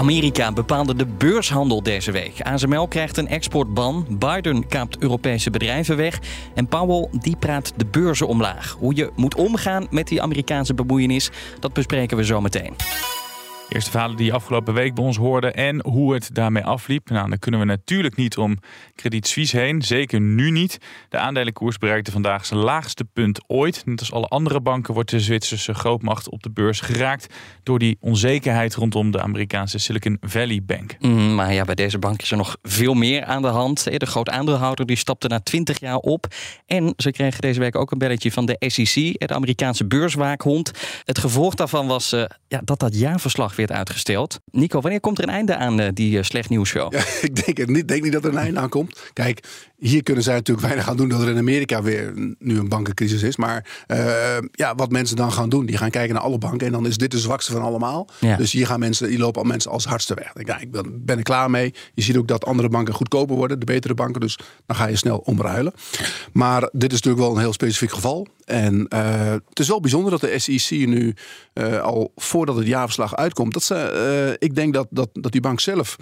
Amerika 0.01 0.51
bepaalde 0.51 0.95
de 0.95 1.06
beurshandel 1.06 1.83
deze 1.83 2.12
week. 2.12 2.42
ASML 2.42 2.88
krijgt 2.88 3.18
een 3.18 3.27
exportban. 3.27 4.06
Biden 4.09 4.68
kaapt 4.68 4.98
Europese 4.98 5.50
bedrijven 5.50 5.98
weg. 5.98 6.19
En 6.53 6.68
Powell 6.68 7.07
die 7.12 7.36
praat 7.36 7.74
de 7.75 7.86
beurzen 7.86 8.27
omlaag. 8.27 8.75
Hoe 8.80 8.95
je 8.95 9.12
moet 9.15 9.36
omgaan 9.36 9.88
met 9.89 10.07
die 10.07 10.21
Amerikaanse 10.21 10.74
bemoeienis, 10.74 11.30
dat 11.59 11.74
bespreken 11.74 12.18
we 12.18 12.25
zo 12.25 12.42
meteen. 12.42 12.74
Eerste 13.71 13.91
verhalen 13.91 14.18
die 14.18 14.33
afgelopen 14.33 14.73
week 14.73 14.95
bij 14.95 15.03
ons 15.03 15.18
hoorden 15.18 15.53
en 15.53 15.85
hoe 15.85 16.13
het 16.13 16.29
daarmee 16.33 16.63
afliep. 16.63 17.09
Nou, 17.09 17.29
dan 17.29 17.39
kunnen 17.39 17.59
we 17.59 17.65
natuurlijk 17.65 18.15
niet 18.15 18.38
om 18.38 18.57
Credit 18.95 19.27
Suisse 19.27 19.57
heen. 19.57 19.81
Zeker 19.81 20.21
nu 20.21 20.51
niet. 20.51 20.77
De 21.09 21.18
aandelenkoers 21.18 21.77
bereikte 21.77 22.12
vandaag 22.12 22.45
zijn 22.45 22.59
laagste 22.59 23.06
punt 23.06 23.39
ooit. 23.47 23.85
Net 23.85 24.00
als 24.00 24.12
alle 24.12 24.25
andere 24.25 24.62
banken 24.62 24.94
wordt 24.94 25.09
de 25.09 25.19
Zwitserse 25.19 25.73
grootmacht 25.73 26.29
op 26.29 26.44
de 26.44 26.51
beurs 26.51 26.79
geraakt 26.79 27.33
door 27.63 27.79
die 27.79 27.97
onzekerheid 28.00 28.75
rondom 28.75 29.12
de 29.12 29.21
Amerikaanse 29.21 29.77
Silicon 29.77 30.18
Valley 30.21 30.62
Bank. 30.63 30.95
Mm, 31.00 31.35
maar 31.35 31.53
ja, 31.53 31.63
bij 31.63 31.75
deze 31.75 32.00
bank 32.00 32.21
is 32.21 32.31
er 32.31 32.38
nog 32.38 32.57
veel 32.62 32.94
meer 32.94 33.25
aan 33.25 33.41
de 33.41 33.47
hand. 33.47 33.83
De 33.83 34.06
groot 34.06 34.29
aandeelhouder 34.29 34.85
die 34.85 34.95
stapte 34.95 35.27
na 35.27 35.39
20 35.39 35.79
jaar 35.79 35.97
op. 35.97 36.27
En 36.65 36.94
ze 36.97 37.12
kregen 37.12 37.41
deze 37.41 37.59
week 37.59 37.75
ook 37.75 37.91
een 37.91 37.97
belletje 37.97 38.31
van 38.31 38.45
de 38.45 38.56
SEC, 38.59 38.94
de 39.27 39.33
Amerikaanse 39.33 39.85
beurswaakhond. 39.85 40.71
Het 41.03 41.19
gevolg 41.19 41.56
daarvan 41.56 41.88
was 41.88 42.12
eh, 42.12 42.23
ja, 42.47 42.62
dat 42.63 42.79
dat 42.79 42.95
jaarverslag 42.95 43.56
werd 43.67 43.79
uitgesteld. 43.79 44.39
Nico, 44.51 44.81
wanneer 44.81 44.99
komt 44.99 45.17
er 45.17 45.23
een 45.23 45.29
einde 45.29 45.55
aan 45.55 45.79
eh, 45.79 45.89
die 45.93 46.17
eh, 46.17 46.23
slecht 46.23 46.49
nieuws 46.49 46.69
show? 46.69 46.93
Ja, 46.93 46.99
ik 47.27 47.45
denk, 47.45 47.57
het 47.57 47.69
niet, 47.69 47.87
denk 47.87 48.03
niet 48.03 48.11
dat 48.11 48.23
er 48.23 48.31
een 48.31 48.37
einde 48.37 48.59
aan 48.59 48.69
komt. 48.69 48.99
Kijk, 49.13 49.39
hier 49.81 50.03
kunnen 50.03 50.23
zij 50.23 50.33
natuurlijk 50.33 50.67
weinig 50.67 50.89
aan 50.89 50.97
doen 50.97 51.09
dat 51.09 51.21
er 51.21 51.29
in 51.29 51.37
Amerika 51.37 51.81
weer 51.81 52.13
nu 52.39 52.59
een 52.59 52.69
bankencrisis 52.69 53.21
is. 53.21 53.35
Maar 53.35 53.83
eh, 53.87 54.37
ja, 54.51 54.75
wat 54.75 54.91
mensen 54.91 55.15
dan 55.15 55.31
gaan 55.31 55.49
doen, 55.49 55.65
die 55.65 55.77
gaan 55.77 55.89
kijken 55.89 56.13
naar 56.13 56.23
alle 56.23 56.37
banken. 56.37 56.67
En 56.67 56.73
dan 56.73 56.85
is 56.85 56.97
dit 56.97 57.11
de 57.11 57.19
zwakste 57.19 57.51
van 57.51 57.61
allemaal. 57.61 58.07
Ja. 58.19 58.37
Dus 58.37 58.51
hier 58.51 58.65
gaan 58.65 58.79
mensen, 58.79 59.07
die 59.07 59.17
lopen 59.17 59.41
al 59.41 59.47
mensen 59.47 59.71
als 59.71 59.85
hardste 59.85 60.13
weg. 60.13 60.27
Ik, 60.27 60.33
denk, 60.35 60.47
ja, 60.47 60.59
ik 60.59 60.71
ben, 60.71 61.05
ben 61.05 61.17
er 61.17 61.23
klaar 61.23 61.49
mee. 61.49 61.73
Je 61.93 62.01
ziet 62.01 62.17
ook 62.17 62.27
dat 62.27 62.45
andere 62.45 62.69
banken 62.69 62.93
goedkoper 62.93 63.35
worden, 63.35 63.59
de 63.59 63.65
betere 63.65 63.93
banken. 63.93 64.21
Dus 64.21 64.39
dan 64.65 64.75
ga 64.75 64.87
je 64.87 64.95
snel 64.95 65.17
omruilen. 65.17 65.73
Maar 66.33 66.61
dit 66.61 66.91
is 66.91 67.01
natuurlijk 67.01 67.23
wel 67.23 67.35
een 67.35 67.41
heel 67.41 67.53
specifiek 67.53 67.91
geval. 67.91 68.27
En 68.45 68.85
het 69.49 69.59
is 69.59 69.67
wel 69.67 69.79
bijzonder 69.79 70.11
dat 70.11 70.21
de 70.21 70.39
SEC 70.39 70.87
nu 70.87 71.13
al 71.81 72.11
voordat 72.15 72.55
het 72.55 72.67
jaarverslag 72.67 73.15
uitkomt, 73.15 73.50
dat 73.53 73.63
ze, 73.63 73.75
eh, 73.75 74.48
ik 74.48 74.56
denk 74.56 74.74
dat, 74.74 74.88
dat, 74.89 75.09
dat 75.13 75.31
die 75.31 75.42
bank 75.42 75.59
zelf 75.59 75.95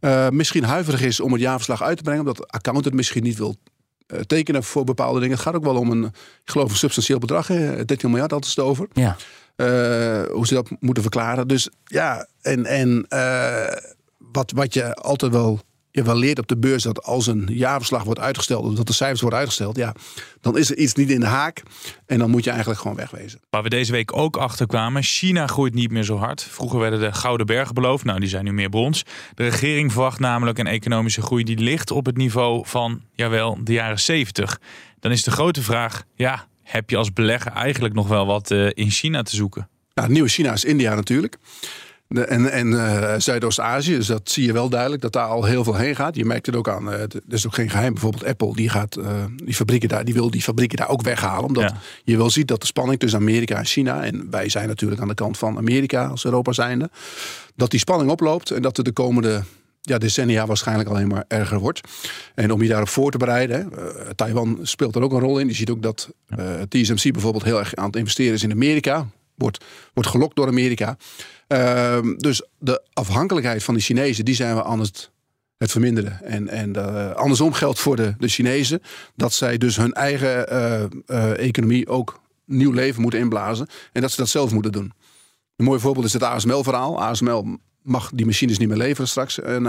eh, 0.00 0.28
misschien 0.28 0.64
huiverig 0.64 1.02
is 1.02 1.20
om 1.20 1.32
het 1.32 1.40
jaarverslag 1.40 1.82
uit 1.82 1.96
te 1.96 2.02
brengen, 2.02 2.20
omdat 2.20 2.36
de 2.36 2.46
accountant 2.46 2.94
misschien 2.94 3.22
niet 3.22 3.38
wil 3.38 3.56
eh, 4.06 4.20
tekenen 4.20 4.64
voor 4.64 4.84
bepaalde 4.84 5.20
dingen. 5.20 5.34
Het 5.34 5.44
gaat 5.44 5.54
ook 5.54 5.64
wel 5.64 5.76
om 5.76 5.90
een, 5.90 6.04
ik 6.04 6.50
geloof, 6.50 6.70
een 6.70 6.76
substantieel 6.76 7.18
bedrag. 7.18 7.46
Hè? 7.46 7.84
13 7.84 8.10
miljard, 8.10 8.30
dat 8.30 8.44
is 8.44 8.50
het 8.56 8.64
over. 8.64 8.88
Ja. 8.92 9.16
Hoe 10.32 10.46
ze 10.46 10.54
dat 10.54 10.70
moeten 10.80 11.02
verklaren. 11.02 11.48
Dus 11.48 11.68
ja, 11.84 12.26
en, 12.40 12.66
en 12.66 13.06
wat, 14.32 14.52
wat 14.54 14.74
je 14.74 14.94
altijd 14.94 15.32
wel, 15.32 15.60
je 15.90 16.02
wel 16.02 16.16
leert 16.16 16.38
op 16.38 16.48
de 16.48 16.56
beurs, 16.56 16.82
dat 16.82 17.02
als 17.02 17.26
een 17.26 17.48
jaarverslag 17.52 18.04
wordt 18.04 18.20
uitgesteld, 18.20 18.64
of 18.64 18.74
dat 18.74 18.86
de 18.86 18.92
cijfers 18.92 19.20
worden 19.20 19.38
uitgesteld, 19.38 19.76
ja, 19.76 19.94
dan 20.40 20.58
is 20.58 20.70
er 20.70 20.76
iets 20.76 20.94
niet 20.94 21.10
in 21.10 21.20
de 21.20 21.26
haak. 21.26 21.62
En 22.06 22.18
dan 22.18 22.30
moet 22.30 22.44
je 22.44 22.50
eigenlijk 22.50 22.80
gewoon 22.80 22.96
wegwezen. 22.96 23.40
Waar 23.50 23.62
we 23.62 23.68
deze 23.68 23.92
week 23.92 24.16
ook 24.16 24.36
achter 24.36 24.66
kwamen, 24.66 25.02
China 25.02 25.46
groeit 25.46 25.74
niet 25.74 25.90
meer 25.90 26.02
zo 26.02 26.16
hard. 26.16 26.42
Vroeger 26.42 26.78
werden 26.78 27.00
de 27.00 27.12
gouden 27.12 27.46
bergen 27.46 27.74
beloofd, 27.74 28.04
nou 28.04 28.20
die 28.20 28.28
zijn 28.28 28.44
nu 28.44 28.52
meer 28.52 28.68
brons. 28.68 29.02
De 29.34 29.44
regering 29.44 29.92
verwacht 29.92 30.18
namelijk 30.18 30.58
een 30.58 30.66
economische 30.66 31.22
groei 31.22 31.44
die 31.44 31.58
ligt 31.58 31.90
op 31.90 32.06
het 32.06 32.16
niveau 32.16 32.66
van, 32.66 33.02
jawel, 33.12 33.58
de 33.62 33.72
jaren 33.72 34.00
70. 34.00 34.60
Dan 35.00 35.10
is 35.10 35.22
de 35.22 35.30
grote 35.30 35.62
vraag, 35.62 36.04
ja, 36.14 36.46
heb 36.62 36.90
je 36.90 36.96
als 36.96 37.12
belegger 37.12 37.52
eigenlijk 37.52 37.94
nog 37.94 38.08
wel 38.08 38.26
wat 38.26 38.50
eh, 38.50 38.66
in 38.72 38.90
China 38.90 39.22
te 39.22 39.36
zoeken? 39.36 39.68
Nou, 39.94 40.06
het 40.06 40.10
nieuwe 40.10 40.28
China 40.28 40.52
is 40.52 40.64
India 40.64 40.94
natuurlijk. 40.94 41.38
De, 42.08 42.24
en 42.24 42.52
en 42.52 42.86
eh, 42.86 43.18
Zuidoost-Azië, 43.18 43.94
dus 43.94 44.06
dat 44.06 44.30
zie 44.30 44.46
je 44.46 44.52
wel 44.52 44.68
duidelijk 44.68 45.02
dat 45.02 45.12
daar 45.12 45.26
al 45.26 45.44
heel 45.44 45.64
veel 45.64 45.74
heen 45.74 45.96
gaat. 45.96 46.16
Je 46.16 46.24
merkt 46.24 46.46
het 46.46 46.56
ook 46.56 46.68
aan, 46.68 46.92
eh, 46.92 46.98
het 46.98 47.20
is 47.28 47.46
ook 47.46 47.54
geen 47.54 47.70
geheim. 47.70 47.92
Bijvoorbeeld 47.92 48.24
Apple, 48.24 48.54
die, 48.54 48.68
gaat, 48.68 48.96
eh, 48.96 49.24
die, 49.44 49.54
fabrieken 49.54 49.88
daar, 49.88 50.04
die 50.04 50.14
wil 50.14 50.30
die 50.30 50.42
fabrieken 50.42 50.76
daar 50.78 50.88
ook 50.88 51.02
weghalen. 51.02 51.44
Omdat 51.44 51.62
Ja. 51.62 51.76
je 52.04 52.16
wel 52.16 52.30
ziet 52.30 52.48
dat 52.48 52.60
de 52.60 52.66
spanning 52.66 52.98
tussen 53.00 53.20
Amerika 53.20 53.56
en 53.56 53.64
China, 53.64 54.04
en 54.04 54.26
wij 54.30 54.48
zijn 54.48 54.68
natuurlijk 54.68 55.00
aan 55.00 55.08
de 55.08 55.14
kant 55.14 55.38
van 55.38 55.56
Amerika 55.56 56.06
als 56.06 56.24
Europa 56.24 56.52
zijnde, 56.52 56.90
dat 57.56 57.70
die 57.70 57.80
spanning 57.80 58.10
oploopt 58.10 58.50
en 58.50 58.62
dat 58.62 58.78
er 58.78 58.84
de 58.84 58.92
komende 58.92 59.42
ja, 59.80 59.98
decennia 59.98 60.46
waarschijnlijk 60.46 60.88
alleen 60.88 61.08
maar 61.08 61.24
erger 61.28 61.58
wordt. 61.58 61.80
En 62.34 62.52
om 62.52 62.62
je 62.62 62.68
daarop 62.68 62.88
voor 62.88 63.10
te 63.10 63.18
bereiden, 63.18 63.56
hè, 63.74 64.14
Taiwan 64.14 64.58
speelt 64.62 64.94
er 64.94 65.02
ook 65.02 65.12
een 65.12 65.20
rol 65.20 65.38
in. 65.38 65.46
Je 65.48 65.54
ziet 65.54 65.70
ook 65.70 65.82
dat 65.82 66.08
eh, 66.26 66.46
TSMC 66.68 67.12
bijvoorbeeld 67.12 67.44
heel 67.44 67.58
erg 67.58 67.74
aan 67.74 67.86
het 67.86 67.96
investeren 67.96 68.34
is 68.34 68.42
in 68.42 68.52
Amerika. 68.52 69.06
Wordt, 69.38 69.64
wordt 69.94 70.08
gelokt 70.08 70.36
door 70.36 70.46
Amerika. 70.46 70.96
Ehm, 71.48 72.16
dus 72.16 72.42
de 72.58 72.82
afhankelijkheid 72.92 73.64
van 73.64 73.74
de 73.74 73.80
Chinezen, 73.80 74.24
die 74.24 74.34
zijn 74.34 74.54
we 74.54 74.64
aan 74.64 74.80
het, 74.80 75.10
het 75.56 75.70
verminderen. 75.70 76.24
En, 76.24 76.48
en 76.48 76.76
eh, 76.76 77.10
andersom 77.10 77.52
geldt 77.52 77.78
voor 77.78 77.96
de, 77.96 78.14
de 78.18 78.28
Chinezen 78.28 78.82
dat 79.16 79.32
zij 79.32 79.58
dus 79.58 79.76
hun 79.76 79.92
eigen 79.92 80.48
eh, 80.48 80.84
eh, 81.06 81.38
economie 81.38 81.88
ook 81.88 82.20
nieuw 82.44 82.72
leven 82.72 83.02
moeten 83.02 83.20
inblazen. 83.20 83.68
En 83.92 84.00
dat 84.00 84.10
ze 84.10 84.16
dat 84.16 84.28
zelf 84.28 84.52
moeten 84.52 84.72
doen. 84.72 84.92
Een 85.56 85.64
mooi 85.64 85.80
voorbeeld 85.80 86.06
is 86.06 86.12
het 86.12 86.22
ASML-verhaal. 86.22 87.02
ASML 87.02 87.58
mag 87.82 88.10
die 88.14 88.26
machines 88.26 88.58
niet 88.58 88.68
meer 88.68 88.76
leveren 88.76 89.08
straks 89.08 89.40
en, 89.40 89.68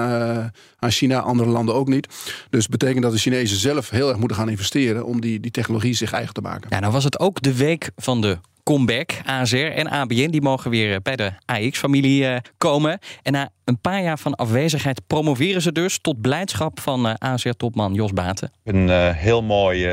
aan 0.79 0.91
China, 0.91 1.19
andere 1.19 1.49
landen 1.49 1.75
ook 1.75 1.87
niet. 1.87 2.07
Dus 2.49 2.67
betekent 2.67 3.03
dat 3.03 3.11
de 3.11 3.17
Chinezen 3.17 3.57
zelf 3.57 3.89
heel 3.89 4.09
erg 4.09 4.17
moeten 4.17 4.37
gaan 4.37 4.49
investeren 4.49 5.05
om 5.05 5.21
die, 5.21 5.39
die 5.39 5.51
technologie 5.51 5.93
zich 5.93 6.11
eigen 6.11 6.33
te 6.33 6.41
maken. 6.41 6.69
Ja, 6.69 6.79
nou 6.79 6.93
was 6.93 7.03
het 7.03 7.19
ook 7.19 7.41
de 7.41 7.55
week 7.55 7.91
van 7.95 8.21
de 8.21 8.37
comeback. 8.69 9.11
ASR 9.25 9.55
en 9.55 9.89
ABN 9.89 10.29
die 10.29 10.41
mogen 10.41 10.71
weer 10.71 11.01
bij 11.01 11.15
de 11.15 11.31
AX-familie 11.45 12.41
komen. 12.57 12.99
En 13.21 13.31
na 13.31 13.49
een 13.65 13.81
paar 13.81 14.01
jaar 14.01 14.19
van 14.19 14.35
afwezigheid 14.35 15.01
promoveren 15.07 15.61
ze 15.61 15.71
dus 15.71 15.99
tot 16.01 16.21
blijdschap 16.21 16.79
van 16.79 17.05
uh, 17.05 17.13
ASR-topman 17.17 17.93
Jos 17.93 18.13
Baten. 18.13 18.51
Een 18.63 19.13
heel 19.13 19.43
mooi 19.43 19.87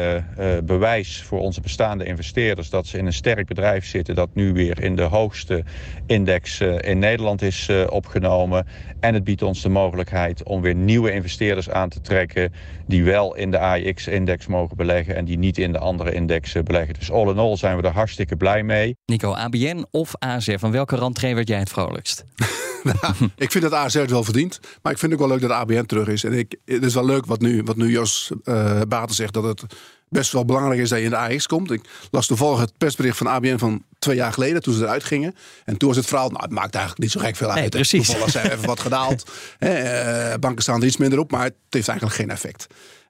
bewijs 0.65 1.23
voor 1.23 1.41
onze 1.41 1.61
bestaande 1.61 2.05
investeerders 2.05 2.71
dat 2.71 2.87
ze 2.87 2.99
in 2.99 3.07
een 3.07 3.13
sterk 3.13 3.47
bedrijf 3.47 3.87
zitten 3.87 4.15
dat 4.15 4.35
nu 4.35 4.53
weer 4.53 4.83
in 4.83 4.97
de 4.97 5.03
hoogste 5.03 5.65
index 6.07 6.61
in 6.61 6.99
Nederland 6.99 7.43
is 7.43 7.71
opgenomen. 7.89 8.67
En 9.01 9.15
het 9.15 9.25
biedt 9.25 9.43
ons 9.43 9.63
de 9.63 9.69
mogelijkheid 9.69 10.43
om 10.43 10.61
weer 10.61 10.75
nieuwe 10.75 11.13
investeerders 11.13 11.71
aan 11.71 11.89
te 11.89 12.01
trekken 12.01 12.53
die 12.87 13.05
wel 13.05 13.37
in 13.37 13.51
de 13.51 13.59
AIX-index 13.59 14.47
mogen 14.47 14.77
beleggen 14.77 15.17
en 15.17 15.25
die 15.25 15.39
niet 15.39 15.59
in 15.59 15.73
de 15.73 15.79
andere 15.79 16.13
indexen 16.13 16.65
beleggen. 16.65 16.95
Dus 16.95 17.11
all 17.11 17.29
in 17.29 17.39
all 17.39 17.57
zijn 17.57 17.77
we 17.77 17.83
er 17.83 17.93
hartstikke 17.93 18.37
blij 18.37 18.63
mee. 18.63 18.65
Nico, 19.07 19.33
ABN 19.33 19.85
of 19.91 20.13
ASR, 20.19 20.59
van 20.59 20.71
welke 20.71 20.97
rentree 20.97 21.35
werd 21.35 21.49
jij 21.49 21.59
het 21.59 21.69
vrolijkst? 21.69 22.25
nou, 23.01 23.15
ik 23.37 23.51
vind 23.51 23.65
dat 23.65 23.73
ASR 23.73 23.99
het 23.99 24.11
wel 24.11 24.25
verdient. 24.25 24.61
Maar 24.83 24.93
ik 24.93 24.99
vind 24.99 25.13
ook 25.13 25.19
wel 25.19 25.29
leuk 25.29 25.41
dat 25.41 25.51
ABN 25.51 25.85
terug 25.85 26.09
is. 26.09 26.25
En 26.25 26.33
ik, 26.33 26.57
het 26.65 26.85
is 26.85 26.95
wel 26.95 27.05
leuk 27.05 27.27
wat 27.27 27.41
nu, 27.41 27.63
wat 27.63 27.77
nu 27.77 27.91
Jos 27.91 28.31
uh, 28.45 28.81
Baten 28.89 29.15
zegt. 29.15 29.33
Dat 29.33 29.45
het 29.45 29.65
best 30.09 30.33
wel 30.33 30.45
belangrijk 30.45 30.81
is 30.81 30.89
dat 30.89 30.99
je 30.99 31.05
in 31.05 31.11
de 31.11 31.17
AX 31.17 31.47
komt. 31.47 31.71
Ik 31.71 31.81
las 32.11 32.27
toevallig 32.27 32.61
het 32.61 32.79
persbericht 32.79 33.17
van 33.17 33.27
ABN 33.27 33.59
van 33.59 33.83
twee 33.99 34.17
jaar 34.17 34.33
geleden. 34.33 34.63
Toen 34.63 34.75
ze 34.75 34.83
eruit 34.83 35.05
gingen. 35.05 35.35
En 35.65 35.77
toen 35.77 35.89
was 35.89 35.97
het 35.97 36.07
verhaal. 36.07 36.29
Nou, 36.29 36.43
het 36.43 36.53
maakt 36.53 36.75
eigenlijk 36.75 37.03
niet 37.03 37.13
zo 37.13 37.21
gek 37.21 37.37
veel 37.37 37.49
uit. 37.49 37.61
Nee, 37.61 37.69
precies. 37.69 38.07
Toevallig 38.07 38.31
zijn 38.31 38.47
we 38.47 38.53
even 38.53 38.67
wat 38.67 38.81
gedaald. 38.81 39.31
uh, 39.59 40.35
banken 40.41 40.63
staan 40.63 40.81
er 40.81 40.87
iets 40.87 40.97
minder 40.97 41.19
op. 41.19 41.31
Maar 41.31 41.45
het 41.45 41.55
heeft 41.71 41.89
eigenlijk 41.89 42.19
geen 42.19 42.31
effect. 42.31 42.67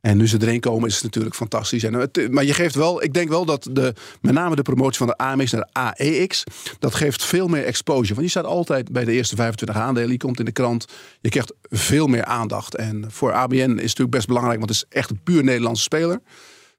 En 0.07 0.17
nu 0.17 0.29
ze 0.29 0.37
erin 0.41 0.61
komen 0.61 0.89
is 0.89 0.95
het 0.95 1.03
natuurlijk 1.03 1.35
fantastisch. 1.35 1.83
En 1.83 1.95
het, 1.95 2.31
maar 2.31 2.45
je 2.45 2.55
geeft 2.55 2.75
wel, 2.75 3.03
ik 3.03 3.15
denk 3.15 3.29
wel 3.29 3.45
dat 3.45 3.69
de, 3.71 3.95
met 4.21 4.35
name 4.35 4.57
de 4.57 4.63
promotie 4.63 4.99
van 4.99 5.07
de 5.07 5.17
AMX 5.17 5.53
naar 5.53 5.61
de 5.61 5.73
AEX, 5.73 6.45
dat 6.79 6.95
geeft 6.95 7.25
veel 7.25 7.49
meer 7.49 7.65
exposure. 7.65 8.09
Want 8.09 8.21
die 8.21 8.29
staat 8.29 8.45
altijd 8.45 8.93
bij 8.93 9.05
de 9.05 9.13
eerste 9.13 9.37
25 9.37 9.77
aandelen. 9.77 10.09
Die 10.09 10.19
komt 10.19 10.39
in 10.39 10.45
de 10.45 10.53
krant. 10.53 10.87
Je 11.21 11.29
krijgt 11.29 11.53
veel 11.63 12.07
meer 12.07 12.25
aandacht. 12.25 12.75
En 12.75 13.05
voor 13.09 13.33
ABN 13.33 13.55
is 13.55 13.63
het 13.67 13.77
natuurlijk 13.77 14.11
best 14.11 14.27
belangrijk, 14.27 14.59
want 14.59 14.71
het 14.71 14.79
is 14.79 14.97
echt 14.99 15.11
een 15.11 15.21
puur 15.23 15.45
Nederlandse 15.45 15.83
speler. 15.83 16.21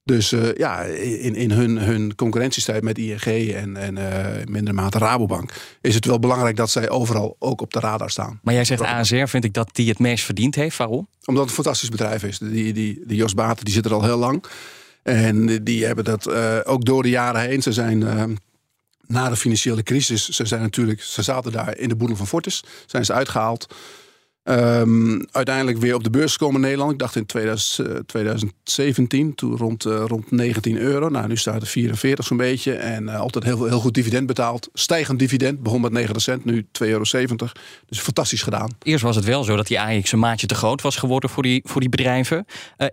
Dus 0.08 0.32
uh, 0.32 0.54
ja, 0.54 0.82
in, 0.82 1.36
in 1.36 1.52
hun, 1.52 1.78
hun 1.78 2.16
concurrentiestrijd 2.16 2.84
met 2.84 2.98
ING 2.98 3.54
en, 3.54 3.78
en 3.78 3.98
uh, 3.98 4.46
minder 4.46 4.74
mate 4.74 4.98
Rabobank 4.98 5.52
is 5.82 5.96
het 5.96 6.06
wel 6.06 6.20
belangrijk 6.20 6.56
dat 6.56 6.70
zij 6.70 6.90
overal 6.90 7.36
ook 7.40 7.62
op 7.62 7.74
de 7.74 7.80
radar 7.80 8.10
staan. 8.10 8.40
Maar 8.44 8.54
jij 8.54 8.66
zegt 8.66 8.82
ASR, 8.82 9.26
vind 9.26 9.44
ik 9.44 9.54
dat 9.54 9.70
die 9.72 9.90
het 9.90 10.00
meest 10.00 10.24
verdiend 10.24 10.56
heeft. 10.56 10.78
Waarom? 10.78 11.08
Omdat 11.26 11.44
het 11.44 11.50
een 11.50 11.64
fantastisch 11.64 11.90
bedrijf 11.90 12.24
is. 12.24 12.38
Die, 12.38 12.74
die, 12.74 13.02
die 13.06 13.18
Jos 13.18 13.34
Baten 13.34 13.66
die 13.66 13.74
zit 13.74 13.86
er 13.86 13.94
al 13.94 14.04
heel 14.04 14.18
lang. 14.18 14.44
En 15.04 15.64
die 15.64 15.86
hebben 15.86 16.04
dat 16.04 16.28
uh, 16.28 16.58
ook 16.64 16.86
door 16.86 17.04
de 17.04 17.10
jaren 17.10 17.42
heen. 17.42 17.62
Ze 17.62 17.72
zijn 17.74 18.04
na 19.08 19.30
de 19.30 19.36
financiële 19.36 19.84
crisis, 19.84 20.30
ze 20.30 20.46
zijn 20.46 20.62
natuurlijk, 20.62 21.02
ze 21.02 21.22
zaten 21.22 21.52
daar 21.52 21.78
in 21.78 21.90
de 21.90 21.96
boedel 21.96 22.16
van 22.16 22.28
Fortis, 22.28 22.64
zijn 22.86 23.06
ze 23.06 23.14
uitgehaald. 23.14 23.68
Um, 24.50 25.26
uiteindelijk 25.32 25.78
weer 25.78 25.96
op 25.96 26.04
de 26.04 26.10
beurs 26.10 26.32
gekomen 26.32 26.56
in 26.56 26.62
Nederland. 26.62 26.92
Ik 26.92 27.00
dacht 27.00 27.16
in 27.16 27.26
2000, 27.26 28.08
2017, 28.08 29.36
toen 29.36 29.58
rond, 29.58 29.86
uh, 29.86 30.04
rond 30.08 30.32
19 30.32 30.78
euro. 30.78 31.10
Nou, 31.10 31.28
nu 31.28 31.38
staat 31.38 31.62
het 31.62 31.70
44 31.70 32.26
zo'n 32.26 32.38
beetje. 32.38 32.74
En 32.74 33.04
uh, 33.04 33.20
altijd 33.20 33.44
heel, 33.44 33.66
heel 33.66 33.80
goed 33.80 33.94
dividend 33.94 34.28
betaald. 34.28 34.70
Stijgend 34.74 35.20
dividend, 35.20 35.64
begon 35.64 35.82
met 35.82 35.92
90 35.92 36.22
cent, 36.22 36.46
nu 36.46 36.68
2,70 36.84 36.88
euro. 36.88 37.04
Dus 37.88 38.00
fantastisch 38.00 38.42
gedaan. 38.42 38.70
Eerst 38.82 39.04
was 39.04 39.16
het 39.16 39.26
wel 39.26 39.44
zo 39.44 39.56
dat 39.56 39.68
die 39.68 39.80
AX 39.80 40.12
een 40.12 40.20
maatje 40.20 40.48
te 40.48 40.56
groot 40.56 40.82
was 40.82 40.96
geworden 40.96 41.30
voor 41.30 41.44
die, 41.44 41.62
voor 41.66 41.82
die 41.82 41.90
bedrijven. 41.90 42.46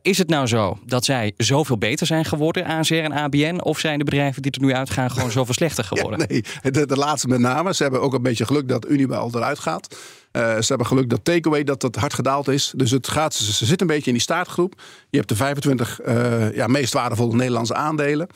Is 0.02 0.18
het 0.18 0.28
nou 0.28 0.46
zo 0.46 0.78
dat 0.86 1.04
zij 1.04 1.32
zoveel 1.36 1.78
beter 1.78 2.06
zijn 2.06 2.24
geworden, 2.24 2.64
ASR 2.64 2.94
en 2.94 3.12
ABN? 3.12 3.60
Of 3.62 3.78
zijn 3.78 3.98
de 3.98 4.04
bedrijven 4.04 4.42
die 4.42 4.50
er 4.50 4.60
nu 4.60 4.74
uitgaan 4.74 5.10
gewoon 5.10 5.30
zoveel 5.40 5.54
slechter 5.54 5.84
geworden? 5.84 6.18
Ja, 6.20 6.26
nee, 6.28 6.72
de, 6.72 6.86
de 6.86 6.96
laatste 6.96 7.28
met 7.28 7.40
name. 7.40 7.74
Ze 7.74 7.82
hebben 7.82 8.00
ook 8.00 8.14
een 8.14 8.22
beetje 8.22 8.46
geluk 8.46 8.68
dat 8.68 8.88
Unibail 8.88 9.30
eruit 9.34 9.58
gaat. 9.58 9.96
Uh, 10.36 10.42
ze 10.42 10.66
hebben 10.66 10.86
geluk 10.86 11.10
dat 11.10 11.24
takeaway 11.24 11.64
dat 11.64 11.82
het 11.82 11.96
hard 11.96 12.14
gedaald 12.14 12.48
is. 12.48 12.72
Dus 12.76 12.90
het 12.90 13.08
gaat, 13.08 13.34
ze, 13.34 13.64
zitten 13.66 13.80
een 13.88 13.94
beetje 13.94 14.06
in 14.06 14.12
die 14.12 14.22
staartgroep. 14.22 14.82
Je 15.10 15.16
hebt 15.16 15.28
de 15.28 15.36
25 15.36 16.00
uh, 16.06 16.54
ja, 16.54 16.66
meest 16.66 16.92
waardevolle 16.92 17.34
Nederlandse 17.34 17.74
aandelen. 17.74 18.26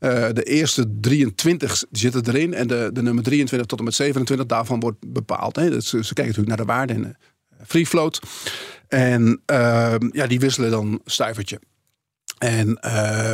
Uh, 0.00 0.26
de 0.32 0.42
eerste 0.42 0.86
23 1.00 1.84
zitten 1.90 2.26
erin. 2.26 2.54
En 2.54 2.66
de, 2.66 2.90
de 2.92 3.02
nummer 3.02 3.24
23 3.24 3.68
tot 3.68 3.78
en 3.78 3.84
met 3.84 3.94
27 3.94 4.46
daarvan 4.46 4.80
wordt 4.80 5.12
bepaald. 5.12 5.56
Hè. 5.56 5.80
Ze 5.80 5.98
kijken 5.98 6.26
natuurlijk 6.26 6.48
naar 6.48 6.56
de 6.56 6.64
waarde 6.64 6.92
in 6.92 7.16
free 7.66 7.86
float. 7.86 8.20
En 8.88 9.42
ja, 10.12 10.26
die 10.26 10.40
wisselen 10.40 10.70
dan 10.70 11.00
stuivertje. 11.04 11.60
En 12.38 12.78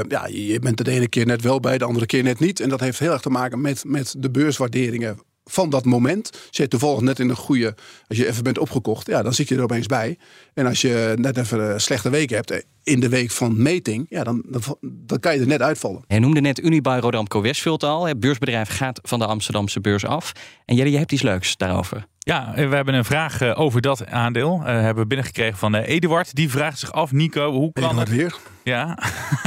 ja, 0.09 0.27
je 0.27 0.59
bent 0.61 0.85
de 0.85 0.91
ene 0.91 1.09
keer 1.09 1.27
net 1.27 1.43
wel 1.43 1.61
bij, 1.61 1.79
de 1.79 1.85
andere 1.85 2.07
keer 2.07 2.23
net 2.23 2.39
niet. 2.39 2.61
En 2.61 2.69
dat 2.69 2.81
heeft 2.81 2.99
heel 2.99 3.13
erg 3.13 3.23
te 3.23 3.31
maken 3.31 3.61
met, 3.61 3.85
met 3.85 4.15
de 4.19 4.31
beurswaarderingen 4.31 5.19
van 5.51 5.71
dat 5.71 5.85
moment. 5.85 6.31
Je 6.51 6.69
toevallig 6.69 7.01
net 7.01 7.19
in 7.19 7.29
een 7.29 7.37
goede, 7.37 7.75
als 8.09 8.19
je 8.19 8.27
even 8.27 8.43
bent 8.43 8.59
opgekocht, 8.59 9.07
ja, 9.07 9.23
dan 9.23 9.35
zit 9.35 9.49
je 9.49 9.57
er 9.57 9.63
opeens 9.63 9.87
bij. 9.87 10.19
En 10.55 10.67
als 10.67 10.81
je 10.81 11.15
net 11.17 11.37
even 11.37 11.61
een 11.61 11.81
slechte 11.81 12.11
week 12.11 12.31
hebt, 12.31 12.51
eh, 12.51 12.59
in 12.83 13.01
de 13.01 13.09
week 13.09 13.31
van 13.31 13.63
meting, 13.63 14.07
ja, 14.09 14.25
dan, 14.25 14.45
dan, 14.83 15.21
kan 15.21 15.35
je 15.35 15.41
er 15.41 15.47
net 15.47 15.63
uitvallen. 15.63 16.05
Je 16.09 16.19
noemde 16.19 16.41
net 16.41 16.61
Unibail 16.61 17.01
Rodamco 17.01 17.41
Westfield 17.41 17.83
al. 17.83 18.05
Het 18.05 18.21
beursbedrijf 18.21 18.69
gaat 18.69 19.01
van 19.03 19.19
de 19.19 19.27
Amsterdamse 19.27 19.81
beurs 19.81 20.05
af. 20.05 20.33
En 20.65 20.77
jij, 20.77 20.91
je 20.91 20.99
hebt 20.99 21.13
iets 21.13 21.23
leuks 21.23 21.57
daarover. 21.57 22.07
Ja, 22.29 22.53
we 22.55 22.75
hebben 22.75 22.95
een 22.95 23.05
vraag 23.05 23.55
over 23.55 23.81
dat 23.81 24.07
aandeel. 24.07 24.59
Uh, 24.61 24.65
hebben 24.67 25.03
we 25.03 25.07
binnengekregen 25.07 25.59
van 25.59 25.75
Eduard. 25.75 26.35
Die 26.35 26.51
vraagt 26.51 26.79
zich 26.79 26.93
af, 26.93 27.13
Nico, 27.13 27.53
hoe 27.53 27.73
kan 27.73 27.85
Eduard 27.85 28.09
het... 28.09 28.17
weer? 28.17 28.37
Ja. 28.63 28.99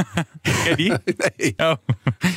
Ken 0.64 0.76
die? 0.76 0.94
nee. 1.38 1.54
Oh. 1.58 1.74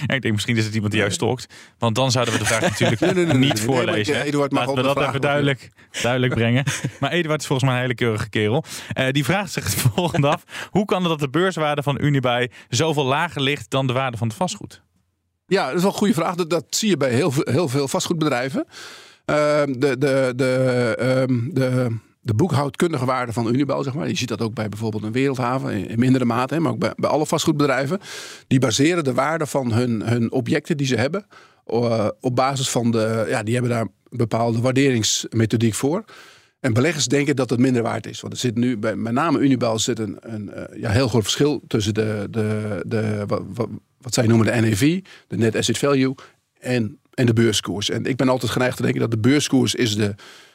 ik 0.07 0.23
denk 0.23 0.31
misschien 0.31 0.57
is 0.57 0.65
het 0.65 0.75
iemand 0.75 0.93
die 0.93 1.01
juist 1.01 1.17
stalkt. 1.17 1.55
Want 1.79 1.95
dan 1.95 2.11
zouden 2.11 2.35
we 2.35 2.41
de 2.41 2.47
vraag 2.47 2.61
natuurlijk 2.71 3.01
nee, 3.01 3.15
nee, 3.15 3.25
nee, 3.25 3.35
niet 3.35 3.61
voorlezen. 3.61 4.15
Nee, 4.15 4.23
Eduard 4.23 4.53
mag 4.53 4.67
Laten 4.67 4.83
we 4.83 4.95
dat 4.95 5.09
even 5.09 5.21
duidelijk, 5.21 5.71
duidelijk 6.03 6.35
brengen. 6.35 6.65
Maar 7.01 7.11
Eduard 7.11 7.41
is 7.41 7.47
volgens 7.47 7.69
mij 7.69 7.77
een 7.77 7.83
hele 7.83 7.95
keurige 7.95 8.29
kerel. 8.29 8.65
Uh, 8.99 9.11
die 9.11 9.25
vraagt 9.25 9.53
zich 9.53 9.65
het 9.65 9.75
volgende 9.75 10.29
af. 10.29 10.69
Hoe 10.71 10.85
kan 10.85 11.01
het 11.01 11.09
dat 11.09 11.21
de 11.21 11.31
beurswaarde 11.31 11.83
van 11.83 11.99
Unibail 12.01 12.49
zoveel 12.69 13.05
lager 13.05 13.43
ligt 13.43 13.71
dan 13.71 13.87
de 13.87 13.93
waarde 13.93 14.17
van 14.17 14.29
het 14.29 14.37
vastgoed? 14.37 14.83
Ja, 15.47 15.67
dat 15.67 15.75
is 15.75 15.83
wel 15.83 15.91
een 15.91 15.99
goede 15.99 16.15
vraag. 16.15 16.35
Dat, 16.35 16.51
dat 16.51 16.65
zie 16.69 16.89
je 16.89 16.97
bij 16.97 17.11
heel 17.11 17.31
veel, 17.31 17.47
heel 17.51 17.69
veel 17.69 17.89
vastgoedbedrijven. 17.89 18.67
Uh, 19.27 19.63
de, 19.79 19.99
de, 19.99 20.33
de, 20.37 21.25
um, 21.29 21.55
de, 21.55 21.97
de 22.21 22.35
boekhoudkundige 22.35 23.05
waarde 23.05 23.33
van 23.33 23.55
Unibail, 23.55 23.83
zeg 23.83 23.95
maar. 23.95 24.09
Je 24.09 24.17
ziet 24.17 24.29
dat 24.29 24.41
ook 24.41 24.55
bij 24.55 24.69
bijvoorbeeld 24.69 25.03
een 25.03 25.13
wereldhaven, 25.13 25.89
in 25.89 25.99
mindere 25.99 26.25
mate, 26.25 26.61
maar 26.61 26.73
ook 26.73 26.79
bij, 26.79 26.93
bij 26.97 27.11
alle 27.11 27.27
vastgoedbedrijven. 27.27 28.01
Die 28.47 28.59
baseren 28.59 29.05
de 29.05 29.15
waarde 29.15 29.47
van 29.47 29.73
hun, 29.73 30.03
hun 30.03 30.33
objecten 30.33 30.77
die 30.77 30.87
ze 30.87 30.97
hebben 30.97 31.27
uh, 31.67 32.09
op 32.21 32.37
basis 32.37 32.71
van 32.71 32.91
de, 32.91 33.25
ja, 33.29 33.43
die 33.43 33.55
hebben 33.55 33.73
daar 33.73 33.81
een 33.81 34.19
bepaalde 34.19 34.61
waarderingsmethodiek 34.61 35.75
voor. 35.75 36.05
En 36.61 36.73
beleggers 36.73 37.07
denken 37.07 37.37
dat 37.37 37.51
het 37.51 37.59
minder 37.59 37.83
waard 37.83 38.07
is. 38.07 38.21
Want 38.21 38.33
er 38.33 38.39
zit 38.39 38.55
nu, 38.55 38.79
bij 38.79 38.97
met 38.97 39.13
name 39.13 39.39
Unibail, 39.39 39.79
zit 39.79 39.99
een, 39.99 40.17
een 40.21 40.51
uh, 40.57 40.81
ja, 40.81 40.91
heel 40.91 41.09
groot 41.09 41.23
verschil 41.23 41.63
tussen 41.67 41.95
de, 41.95 42.27
de, 42.31 42.81
de, 42.87 43.25
wat, 43.27 43.43
wat, 43.55 43.69
wat 44.01 44.15
zij 44.15 44.27
noemen 44.27 44.47
de 44.47 44.61
NAV, 44.61 45.01
de 45.29 45.37
Net 45.37 45.57
Asset 45.57 45.79
Value, 45.79 46.15
en, 46.61 46.99
en 47.15 47.27
de 47.27 47.33
beurskoers. 47.33 47.91
En 47.91 48.05
ik 48.05 48.17
ben 48.17 48.29
altijd 48.29 48.53
geneigd 48.53 48.77
te 48.77 48.83
denken 48.83 49.01
dat 49.01 49.11
de 49.11 49.19
beurskoers 49.19 49.75
is 49.75 49.97
de, 49.97 50.15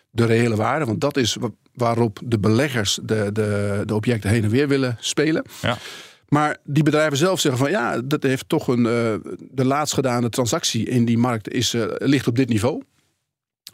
de 0.09 0.25
reële 0.25 0.55
waarde. 0.55 0.85
Want 0.85 1.01
dat 1.01 1.17
is 1.17 1.37
waarop 1.73 2.19
de 2.25 2.39
beleggers 2.39 2.99
de, 3.03 3.29
de, 3.31 3.81
de 3.85 3.95
objecten 3.95 4.29
heen 4.29 4.43
en 4.43 4.49
weer 4.49 4.67
willen 4.67 4.97
spelen. 4.99 5.45
Ja. 5.61 5.77
Maar 6.27 6.57
die 6.63 6.83
bedrijven 6.83 7.17
zelf 7.17 7.39
zeggen 7.39 7.61
van 7.61 7.71
ja, 7.71 8.01
dat 8.01 8.23
heeft 8.23 8.49
toch 8.49 8.67
een. 8.67 8.79
Uh, 8.79 9.13
de 9.51 9.65
laatst 9.65 9.93
gedane 9.93 10.29
transactie 10.29 10.85
in 10.85 11.05
die 11.05 11.17
markt 11.17 11.49
is, 11.49 11.73
uh, 11.73 11.85
ligt 11.97 12.27
op 12.27 12.35
dit 12.35 12.49
niveau. 12.49 12.83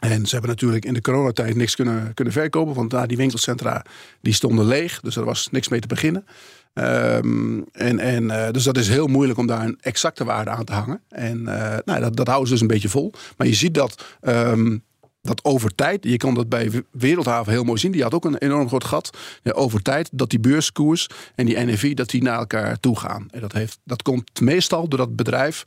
En 0.00 0.26
ze 0.26 0.32
hebben 0.32 0.50
natuurlijk 0.50 0.84
in 0.84 0.94
de 0.94 1.00
coronatijd 1.00 1.56
niks 1.56 1.74
kunnen, 1.74 2.14
kunnen 2.14 2.32
verkopen. 2.32 2.74
Want 2.74 2.90
daar 2.90 3.06
die 3.06 3.16
winkelcentra 3.16 3.84
die 4.20 4.32
stonden 4.32 4.66
leeg. 4.66 5.00
Dus 5.00 5.16
er 5.16 5.24
was 5.24 5.48
niks 5.50 5.68
mee 5.68 5.80
te 5.80 5.86
beginnen. 5.86 6.26
Um, 6.74 7.64
en, 7.72 7.98
en, 7.98 8.24
uh, 8.24 8.50
dus 8.50 8.64
dat 8.64 8.76
is 8.76 8.88
heel 8.88 9.06
moeilijk 9.06 9.38
om 9.38 9.46
daar 9.46 9.64
een 9.64 9.78
exacte 9.80 10.24
waarde 10.24 10.50
aan 10.50 10.64
te 10.64 10.72
hangen. 10.72 11.00
En 11.08 11.38
uh, 11.38 11.76
nou, 11.84 12.00
dat, 12.00 12.16
dat 12.16 12.26
houden 12.26 12.46
ze 12.46 12.52
dus 12.52 12.62
een 12.62 12.66
beetje 12.66 12.88
vol. 12.88 13.12
Maar 13.36 13.46
je 13.46 13.54
ziet 13.54 13.74
dat, 13.74 14.04
um, 14.20 14.82
dat 15.22 15.44
over 15.44 15.74
tijd, 15.74 16.04
je 16.04 16.16
kan 16.16 16.34
dat 16.34 16.48
bij 16.48 16.70
Wereldhaven 16.90 17.52
heel 17.52 17.64
mooi 17.64 17.78
zien. 17.78 17.92
Die 17.92 18.02
had 18.02 18.14
ook 18.14 18.24
een 18.24 18.36
enorm 18.36 18.68
groot 18.68 18.84
gat. 18.84 19.18
Ja, 19.42 19.52
over 19.52 19.82
tijd 19.82 20.08
dat 20.12 20.30
die 20.30 20.40
beurskoers 20.40 21.08
en 21.34 21.46
die 21.46 21.58
NAV 21.58 21.94
dat 21.94 22.10
die 22.10 22.22
naar 22.22 22.38
elkaar 22.38 22.80
toe 22.80 22.98
gaan. 22.98 23.26
En 23.30 23.40
dat, 23.40 23.52
heeft, 23.52 23.78
dat 23.84 24.02
komt 24.02 24.40
meestal 24.40 24.88
doordat 24.88 25.16
bedrijf 25.16 25.64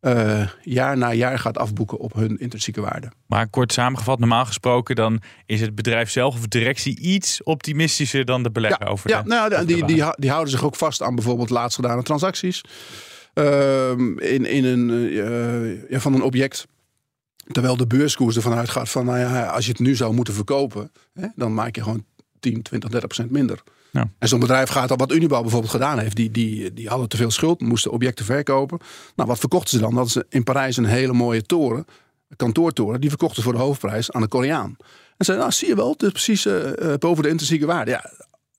uh, 0.00 0.48
jaar 0.62 0.96
na 0.96 1.12
jaar 1.12 1.38
gaat 1.38 1.58
afboeken 1.58 1.98
op 1.98 2.12
hun 2.12 2.38
intrinsieke 2.38 2.80
waarde. 2.80 3.12
Maar 3.26 3.48
kort 3.48 3.72
samengevat, 3.72 4.18
normaal 4.18 4.46
gesproken, 4.46 4.96
dan 4.96 5.20
is 5.46 5.60
het 5.60 5.74
bedrijf 5.74 6.10
zelf 6.10 6.34
of 6.34 6.46
directie 6.48 7.00
iets 7.00 7.42
optimistischer 7.42 8.24
dan 8.24 8.42
de 8.42 8.50
belegger 8.50 8.84
ja, 8.84 8.90
over 8.90 9.10
ja, 9.10 9.22
de, 9.22 9.28
nou, 9.28 9.52
over 9.52 9.66
die, 9.66 9.84
die, 9.84 10.04
die, 10.16 10.30
houden 10.30 10.50
zich 10.50 10.64
ook 10.64 10.76
vast 10.76 11.02
aan 11.02 11.14
bijvoorbeeld 11.14 11.50
laatst 11.50 11.76
gedane 11.76 12.02
transacties. 12.02 12.60
Uh, 13.34 13.90
in, 14.16 14.44
in 14.46 14.64
een, 14.64 14.90
uh, 14.90 15.90
ja, 15.90 16.00
van 16.00 16.14
een 16.14 16.22
object. 16.22 16.66
Terwijl 17.52 17.76
de 17.76 17.86
beurskoers 17.86 18.36
ervan 18.36 18.52
uitgaat 18.54 18.88
van, 18.88 19.04
nou 19.04 19.18
ja, 19.18 19.46
als 19.46 19.64
je 19.64 19.70
het 19.70 19.80
nu 19.80 19.94
zou 19.94 20.14
moeten 20.14 20.34
verkopen, 20.34 20.92
hè, 21.12 21.26
dan 21.34 21.54
maak 21.54 21.74
je 21.76 21.82
gewoon 21.82 22.04
10, 22.40 22.62
20, 22.62 22.90
30 22.90 23.08
procent 23.08 23.30
minder. 23.30 23.62
Ja. 23.92 24.10
En 24.18 24.28
zo'n 24.28 24.40
bedrijf 24.40 24.68
gaat 24.68 24.90
al, 24.90 24.96
wat 24.96 25.12
Unibouw 25.12 25.40
bijvoorbeeld 25.40 25.72
gedaan 25.72 25.98
heeft, 25.98 26.16
die, 26.16 26.30
die, 26.30 26.72
die 26.72 26.88
hadden 26.88 27.08
te 27.08 27.16
veel 27.16 27.30
schuld, 27.30 27.60
moesten 27.60 27.90
objecten 27.90 28.24
verkopen. 28.24 28.78
Nou, 29.16 29.28
wat 29.28 29.38
verkochten 29.38 29.70
ze 29.70 29.78
dan? 29.78 29.94
Dat 29.94 30.10
ze 30.10 30.26
in 30.28 30.44
Parijs 30.44 30.76
een 30.76 30.84
hele 30.84 31.12
mooie 31.12 31.42
toren, 31.42 31.86
een 32.28 32.36
kantoortoren, 32.36 33.00
die 33.00 33.08
verkochten 33.08 33.42
voor 33.42 33.52
de 33.52 33.58
hoofdprijs 33.58 34.12
aan 34.12 34.20
de 34.20 34.28
Koreaan. 34.28 34.76
En 35.16 35.24
zeiden, 35.24 35.46
nou 35.46 35.58
zie 35.58 35.68
je 35.68 35.76
wel, 35.76 35.90
het 35.90 36.02
is 36.02 36.10
precies 36.10 36.46
eh, 36.46 36.92
eh, 36.92 36.98
boven 36.98 37.22
de 37.22 37.28
intrinsieke 37.28 37.66
waarde. 37.66 37.90
Ja, 37.90 38.10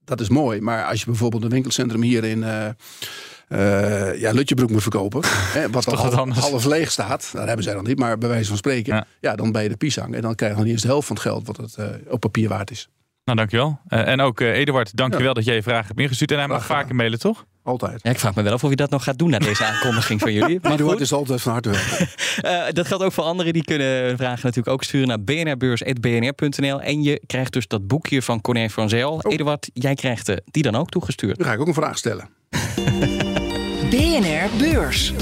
dat 0.05 0.19
is 0.21 0.29
mooi. 0.29 0.61
Maar 0.61 0.85
als 0.85 0.99
je 0.99 1.05
bijvoorbeeld 1.05 1.43
een 1.43 1.49
winkelcentrum 1.49 2.01
hier 2.01 2.23
in 2.23 2.43
eh 2.43 4.19
ja, 4.19 4.31
Lutjebroek 4.31 4.69
moet 4.69 4.81
verkopen, 4.81 5.21
hè, 5.57 5.69
wat 5.69 5.87
al 5.87 6.09
wat 6.09 6.29
half, 6.29 6.65
leeg 6.65 6.91
staat, 6.91 7.29
dat 7.33 7.45
hebben 7.45 7.63
zij 7.63 7.73
dan 7.73 7.83
niet, 7.83 7.99
maar 7.99 8.17
bij 8.17 8.29
wijze 8.29 8.47
van 8.47 8.57
spreken, 8.57 8.95
Ja. 8.95 9.05
ja, 9.21 9.35
dan 9.35 9.51
ben 9.51 9.63
je 9.63 9.69
de 9.69 9.77
pisang. 9.77 10.15
En 10.15 10.21
dan 10.21 10.35
krijg 10.35 10.57
je 10.57 10.63
niet 10.63 10.71
eens 10.71 10.81
de 10.81 10.87
helft 10.87 11.07
van 11.07 11.15
het 11.15 11.25
geld 11.25 11.47
wat 11.47 11.57
het 11.57 11.77
op 12.07 12.19
papier 12.19 12.49
waard 12.49 12.71
is. 12.71 12.89
Nou, 13.25 13.37
dankjewel. 13.37 13.79
Eh, 13.87 14.07
en 14.07 14.21
ook 14.21 14.41
eh, 14.41 14.57
Eduard, 14.57 14.95
dankjewel 14.97 15.33
dat 15.33 15.45
jij 15.45 15.55
je 15.55 15.61
vragen 15.63 15.87
hebt 15.87 15.99
ingestuurd. 15.99 16.31
En 16.31 16.37
hij 16.37 16.47
mag 16.47 16.65
vaker 16.65 16.95
mailen, 16.95 17.19
toch? 17.19 17.45
Altijd. 17.63 17.99
Ja, 18.03 18.09
ik 18.11 18.19
vraag 18.19 18.35
me 18.35 18.41
wel 18.41 18.53
af 18.53 18.63
of 18.63 18.69
je 18.69 18.75
dat 18.75 18.89
nog 18.89 19.03
gaat 19.03 19.17
doen 19.17 19.29
na 19.29 19.39
deze 19.39 19.65
aankondiging 19.65 20.19
van 20.19 20.33
jullie. 20.33 20.59
Maar 20.61 20.71
Eduard 20.71 20.91
goed, 20.91 21.01
is 21.01 21.13
altijd 21.13 21.41
van 21.41 21.51
harte 21.51 21.69
welkom. 21.87 22.07
eh, 22.41 22.73
dat 22.73 22.87
geldt 22.87 23.03
ook 23.03 23.11
voor 23.11 23.23
anderen. 23.23 23.53
Die 23.53 23.63
kunnen 23.63 24.17
vragen 24.17 24.39
natuurlijk 24.41 24.67
ook 24.67 24.83
sturen 24.83 25.07
naar 25.07 25.21
bnrbeurs.bnr.nl. 25.23 26.81
En 26.81 27.03
je 27.03 27.21
krijgt 27.25 27.53
dus 27.53 27.67
dat 27.67 27.87
boekje 27.87 28.21
van 28.21 28.41
Corné 28.41 28.69
van 28.69 28.89
Zel. 28.89 29.21
Eduard, 29.27 29.69
jij 29.73 29.95
krijgt 29.95 30.31
die 30.45 30.63
dan 30.63 30.75
ook 30.75 30.89
toegestuurd. 30.89 31.37
Nu 31.37 31.45
ga 31.45 31.53
ik 31.53 31.59
ook 31.59 31.67
een 31.67 31.73
vraag 31.73 31.97
stellen. 31.97 32.29
BNR 33.91 34.57
Beurs. 34.57 35.13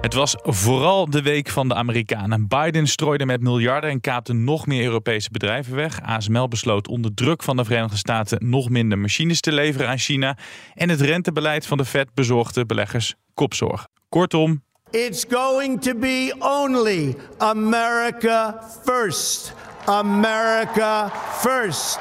Het 0.00 0.14
was 0.14 0.36
vooral 0.42 1.10
de 1.10 1.22
week 1.22 1.48
van 1.48 1.68
de 1.68 1.74
Amerikanen. 1.74 2.48
Biden 2.48 2.86
strooide 2.86 3.26
met 3.26 3.40
miljarden 3.40 3.90
en 3.90 4.00
kaapte 4.00 4.32
nog 4.32 4.66
meer 4.66 4.84
Europese 4.84 5.30
bedrijven 5.30 5.74
weg. 5.74 6.02
ASML 6.02 6.48
besloot 6.48 6.88
onder 6.88 7.14
druk 7.14 7.42
van 7.42 7.56
de 7.56 7.64
Verenigde 7.64 7.96
Staten 7.96 8.50
nog 8.50 8.68
minder 8.68 8.98
machines 8.98 9.40
te 9.40 9.52
leveren 9.52 9.88
aan 9.88 9.98
China. 9.98 10.36
En 10.74 10.88
het 10.88 11.00
rentebeleid 11.00 11.66
van 11.66 11.78
de 11.78 11.84
Fed 11.84 12.14
bezorgde 12.14 12.66
beleggers 12.66 13.14
kopzorg. 13.34 13.88
Kortom, 14.08 14.62
It's 14.90 15.24
going 15.28 15.80
to 15.80 15.94
be 15.94 16.34
only 16.38 17.16
America 17.38 18.62
first. 18.84 19.54
America 19.84 21.10
first. 21.40 21.98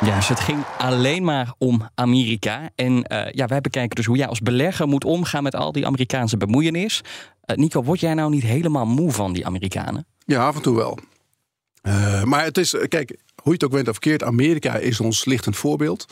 Ja, 0.00 0.14
dus 0.14 0.28
het 0.28 0.40
ging 0.40 0.64
alleen 0.78 1.24
maar 1.24 1.54
om 1.58 1.88
Amerika. 1.94 2.70
En 2.74 3.04
eh, 3.04 3.32
ja, 3.32 3.46
wij 3.46 3.60
bekijken 3.60 3.96
dus 3.96 4.06
hoe 4.06 4.16
jij 4.16 4.26
als 4.26 4.40
belegger 4.40 4.88
moet 4.88 5.04
omgaan 5.04 5.42
met 5.42 5.54
al 5.54 5.72
die 5.72 5.86
Amerikaanse 5.86 6.36
bemoeienis. 6.36 7.00
Eh, 7.40 7.56
Nico, 7.56 7.82
word 7.82 8.00
jij 8.00 8.14
nou 8.14 8.30
niet 8.30 8.42
helemaal 8.42 8.86
moe 8.86 9.12
van 9.12 9.32
die 9.32 9.46
Amerikanen? 9.46 10.06
Ja, 10.24 10.46
af 10.46 10.56
en 10.56 10.62
toe 10.62 10.76
wel. 10.76 10.98
Eh, 11.82 12.22
maar 12.22 12.44
het 12.44 12.58
is, 12.58 12.70
kijk, 12.88 13.08
hoe 13.42 13.44
je 13.44 13.52
het 13.52 13.64
ook 13.64 13.70
bent 13.70 13.88
of 13.88 13.92
verkeerd, 13.92 14.22
Amerika 14.22 14.74
is 14.74 15.00
ons 15.00 15.24
lichtend 15.24 15.56
voorbeeld. 15.56 16.06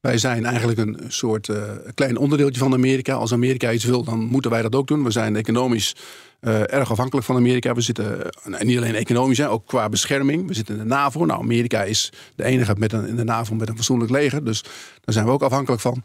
Wij 0.00 0.18
zijn 0.18 0.44
eigenlijk 0.44 0.78
een 0.78 0.98
soort 1.08 1.48
eh, 1.48 1.62
klein 1.94 2.16
onderdeeltje 2.16 2.60
van 2.60 2.72
Amerika. 2.72 3.14
Als 3.14 3.32
Amerika 3.32 3.72
iets 3.72 3.84
wil, 3.84 4.04
dan 4.04 4.18
moeten 4.18 4.50
wij 4.50 4.62
dat 4.62 4.74
ook 4.74 4.86
doen. 4.86 5.04
We 5.04 5.10
zijn 5.10 5.36
economisch 5.36 5.96
eh, 6.40 6.72
erg 6.72 6.90
afhankelijk 6.90 7.26
van 7.26 7.36
Amerika. 7.36 7.74
We 7.74 7.80
zitten 7.80 8.30
eh, 8.30 8.60
niet 8.60 8.76
alleen 8.76 8.94
economisch, 8.94 9.38
hè, 9.38 9.50
ook 9.50 9.66
qua 9.66 9.88
bescherming. 9.88 10.46
We 10.46 10.54
zitten 10.54 10.74
in 10.74 10.80
de 10.80 10.86
NAVO. 10.86 11.24
Nou, 11.24 11.40
Amerika 11.40 11.82
is 11.82 12.12
de 12.34 12.44
enige 12.44 12.74
met 12.78 12.92
een, 12.92 13.06
in 13.06 13.16
de 13.16 13.24
NAVO 13.24 13.54
met 13.54 13.68
een 13.68 13.76
fatsoenlijk 13.76 14.10
leger. 14.10 14.44
Dus 14.44 14.62
daar 15.00 15.14
zijn 15.14 15.24
we 15.24 15.30
ook 15.30 15.42
afhankelijk 15.42 15.82
van. 15.82 16.04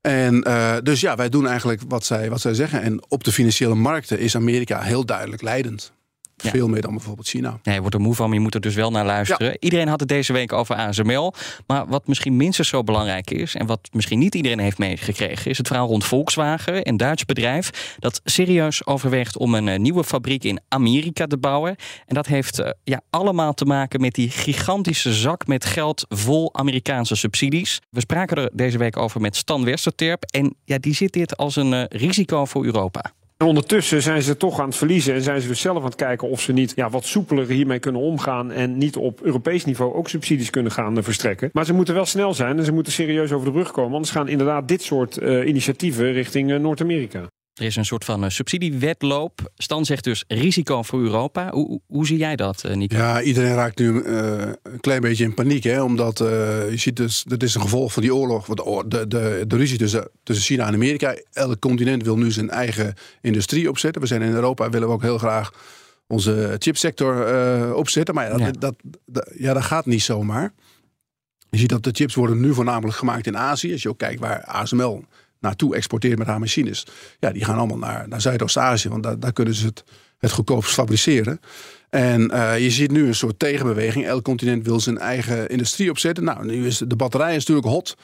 En 0.00 0.40
dus 0.82 1.00
ja, 1.00 1.16
wij 1.16 1.28
doen 1.28 1.46
eigenlijk 1.46 1.80
wat 1.88 2.04
zij, 2.04 2.30
wat 2.30 2.40
zij 2.40 2.54
zeggen. 2.54 2.82
En 2.82 3.00
op 3.08 3.24
de 3.24 3.32
financiële 3.32 3.74
markten 3.74 4.18
is 4.18 4.36
Amerika 4.36 4.80
heel 4.80 5.04
duidelijk 5.04 5.42
leidend. 5.42 5.92
Ja. 6.42 6.50
Veel 6.50 6.68
meer 6.68 6.80
dan 6.80 6.94
bijvoorbeeld 6.94 7.28
China. 7.28 7.58
Nee, 7.62 7.74
je 7.74 7.80
wordt 7.80 7.94
er 7.94 8.00
moe 8.00 8.14
van, 8.14 8.26
maar 8.26 8.36
je 8.36 8.42
moet 8.42 8.54
er 8.54 8.60
dus 8.60 8.74
wel 8.74 8.90
naar 8.90 9.04
luisteren. 9.04 9.56
Iedereen 9.60 9.88
had 9.88 10.00
het 10.00 10.08
deze 10.08 10.32
week 10.32 10.52
over 10.52 10.74
ASML. 10.74 11.32
Maar 11.66 11.86
wat 11.86 12.06
misschien 12.06 12.36
minstens 12.36 12.68
zo 12.68 12.82
belangrijk 12.82 13.30
is... 13.30 13.54
en 13.54 13.66
wat 13.66 13.88
misschien 13.92 14.18
niet 14.18 14.34
iedereen 14.34 14.58
heeft 14.58 14.78
meegekregen... 14.78 15.50
is 15.50 15.58
het 15.58 15.66
verhaal 15.66 15.86
rond 15.86 16.04
Volkswagen, 16.04 16.88
een 16.88 16.96
Duits 16.96 17.24
bedrijf... 17.24 17.96
dat 17.98 18.20
serieus 18.24 18.86
overweegt 18.86 19.36
om 19.36 19.54
een 19.54 19.68
eh, 19.68 19.78
nieuwe 19.78 20.04
fabriek 20.04 20.44
in 20.44 20.60
Amerika 20.68 21.26
te 21.26 21.38
bouwen. 21.38 21.76
En 22.06 22.14
dat 22.14 22.26
heeft 22.26 22.58
eh, 22.58 22.70
ja, 22.84 23.00
allemaal 23.10 23.54
te 23.54 23.64
maken 23.64 24.00
met 24.00 24.14
die 24.14 24.30
gigantische 24.30 25.12
zak 25.12 25.46
met 25.46 25.64
geld... 25.64 26.04
vol 26.08 26.54
Amerikaanse 26.54 27.16
subsidies. 27.16 27.80
We 27.90 28.00
spraken 28.00 28.36
er 28.36 28.50
deze 28.52 28.78
week 28.78 28.96
over 28.96 29.20
met 29.20 29.36
Stan 29.36 29.64
Westerterp. 29.64 30.22
En 30.24 30.56
ja, 30.64 30.78
die 30.78 30.94
ziet 30.94 31.12
dit 31.12 31.36
als 31.36 31.56
een 31.56 31.72
eh, 31.72 31.84
risico 31.88 32.44
voor 32.44 32.64
Europa. 32.64 33.12
En 33.36 33.46
ondertussen 33.46 34.02
zijn 34.02 34.22
ze 34.22 34.36
toch 34.36 34.60
aan 34.60 34.66
het 34.66 34.76
verliezen 34.76 35.14
en 35.14 35.22
zijn 35.22 35.40
ze 35.40 35.48
dus 35.48 35.60
zelf 35.60 35.76
aan 35.78 35.84
het 35.84 35.94
kijken 35.94 36.28
of 36.28 36.40
ze 36.40 36.52
niet 36.52 36.72
ja, 36.76 36.90
wat 36.90 37.04
soepeler 37.04 37.48
hiermee 37.48 37.78
kunnen 37.78 38.00
omgaan 38.00 38.52
en 38.52 38.78
niet 38.78 38.96
op 38.96 39.20
Europees 39.20 39.64
niveau 39.64 39.94
ook 39.94 40.08
subsidies 40.08 40.50
kunnen 40.50 40.72
gaan 40.72 40.96
eh, 40.96 41.02
verstrekken. 41.02 41.50
Maar 41.52 41.64
ze 41.64 41.72
moeten 41.72 41.94
wel 41.94 42.04
snel 42.04 42.34
zijn 42.34 42.58
en 42.58 42.64
ze 42.64 42.72
moeten 42.72 42.92
serieus 42.92 43.32
over 43.32 43.46
de 43.46 43.52
brug 43.52 43.70
komen, 43.70 43.92
anders 43.92 44.10
gaan 44.10 44.28
inderdaad 44.28 44.68
dit 44.68 44.82
soort 44.82 45.18
eh, 45.18 45.46
initiatieven 45.46 46.12
richting 46.12 46.52
eh, 46.52 46.58
Noord-Amerika. 46.58 47.28
Er 47.56 47.64
is 47.64 47.76
een 47.76 47.84
soort 47.84 48.04
van 48.04 48.24
eh, 48.24 48.30
subsidiewetloop. 48.30 49.50
Stan 49.56 49.84
zegt 49.84 50.04
dus 50.04 50.24
risico 50.28 50.82
voor 50.82 51.00
Europa. 51.00 51.50
Hoe, 51.50 51.80
hoe- 51.86 52.06
zie 52.06 52.16
jij 52.18 52.36
dat, 52.36 52.64
eh, 52.64 52.74
Nico? 52.76 52.96
Ja, 52.96 53.22
iedereen 53.22 53.54
raakt 53.54 53.78
nu 53.78 54.02
eh, 54.02 54.38
een 54.62 54.80
klein 54.80 55.00
beetje 55.00 55.24
in 55.24 55.34
paniek. 55.34 55.62
Hè? 55.64 55.82
Omdat 55.82 56.20
eh, 56.20 56.26
je 56.70 56.76
ziet 56.76 56.96
dus, 56.96 57.22
dat 57.26 57.42
is 57.42 57.54
een 57.54 57.60
gevolg 57.60 57.92
van 57.92 58.02
die 58.02 58.14
oorlog. 58.14 58.46
wat 58.46 58.56
De, 58.90 59.06
de, 59.08 59.44
de, 59.46 59.56
ruzie 59.56 59.78
tussen, 59.78 60.08
tussen 60.22 60.44
China 60.44 60.66
en 60.66 60.74
Amerika. 60.74 61.16
Elk 61.32 61.60
continent 61.60 62.02
wil 62.02 62.16
nu 62.16 62.30
zijn 62.32 62.50
eigen 62.50 62.94
industrie 63.20 63.68
opzetten. 63.68 64.00
We 64.02 64.08
zijn 64.08 64.22
in 64.22 64.32
Europa, 64.32 64.70
willen 64.70 64.88
we 64.88 64.94
ook 64.94 65.02
heel 65.02 65.18
graag 65.18 65.52
onze 66.06 66.56
chipsector 66.58 67.74
opzetten. 67.74 68.14
Maar 68.14 68.30
ja, 68.30 68.38
Ja. 68.38 68.44
Dat, 68.50 68.60
dat, 68.60 68.74
dat- 69.06 69.30
ja, 69.38 69.52
dat 69.54 69.62
gaat 69.64 69.86
niet 69.86 70.02
zomaar. 70.02 70.52
Je 71.50 71.58
ziet 71.58 71.68
dat 71.68 71.84
de 71.84 71.90
chips 71.92 72.14
worden 72.14 72.40
nu 72.40 72.54
voornamelijk 72.54 72.96
gemaakt 72.98 73.26
in 73.26 73.36
Azië. 73.38 73.72
Als 73.72 73.82
je 73.82 73.88
ook 73.88 73.98
kijkt 73.98 74.20
waar 74.20 74.44
ASML 74.44 75.04
naartoe 75.40 75.74
exporteert 75.74 76.18
met 76.18 76.26
haar 76.26 76.38
machines. 76.38 76.86
Ja, 77.18 77.30
die 77.30 77.44
gaan 77.44 77.58
allemaal 77.58 77.78
naar, 77.78 78.08
naar 78.08 78.20
Zuidoost-Azië. 78.20 78.88
Want 78.88 79.02
daar, 79.02 79.20
daar 79.20 79.32
kunnen 79.32 79.54
ze 79.54 79.66
het, 79.66 79.84
het 80.18 80.32
goedkoopst 80.32 80.72
fabriceren. 80.72 81.40
En 81.90 82.30
eh, 82.30 82.58
je 82.58 82.70
ziet 82.70 82.90
nu 82.90 83.06
een 83.06 83.14
soort 83.14 83.38
tegenbeweging. 83.38 84.06
Elk 84.06 84.24
continent 84.24 84.66
wil 84.66 84.80
zijn 84.80 84.98
eigen 84.98 85.48
industrie 85.48 85.90
opzetten. 85.90 86.24
Nou, 86.24 86.46
nu 86.46 86.66
is 86.66 86.82
de 86.86 86.96
batterij 86.96 87.36
is 87.36 87.46
natuurlijk 87.46 87.66
hot. 87.66 87.96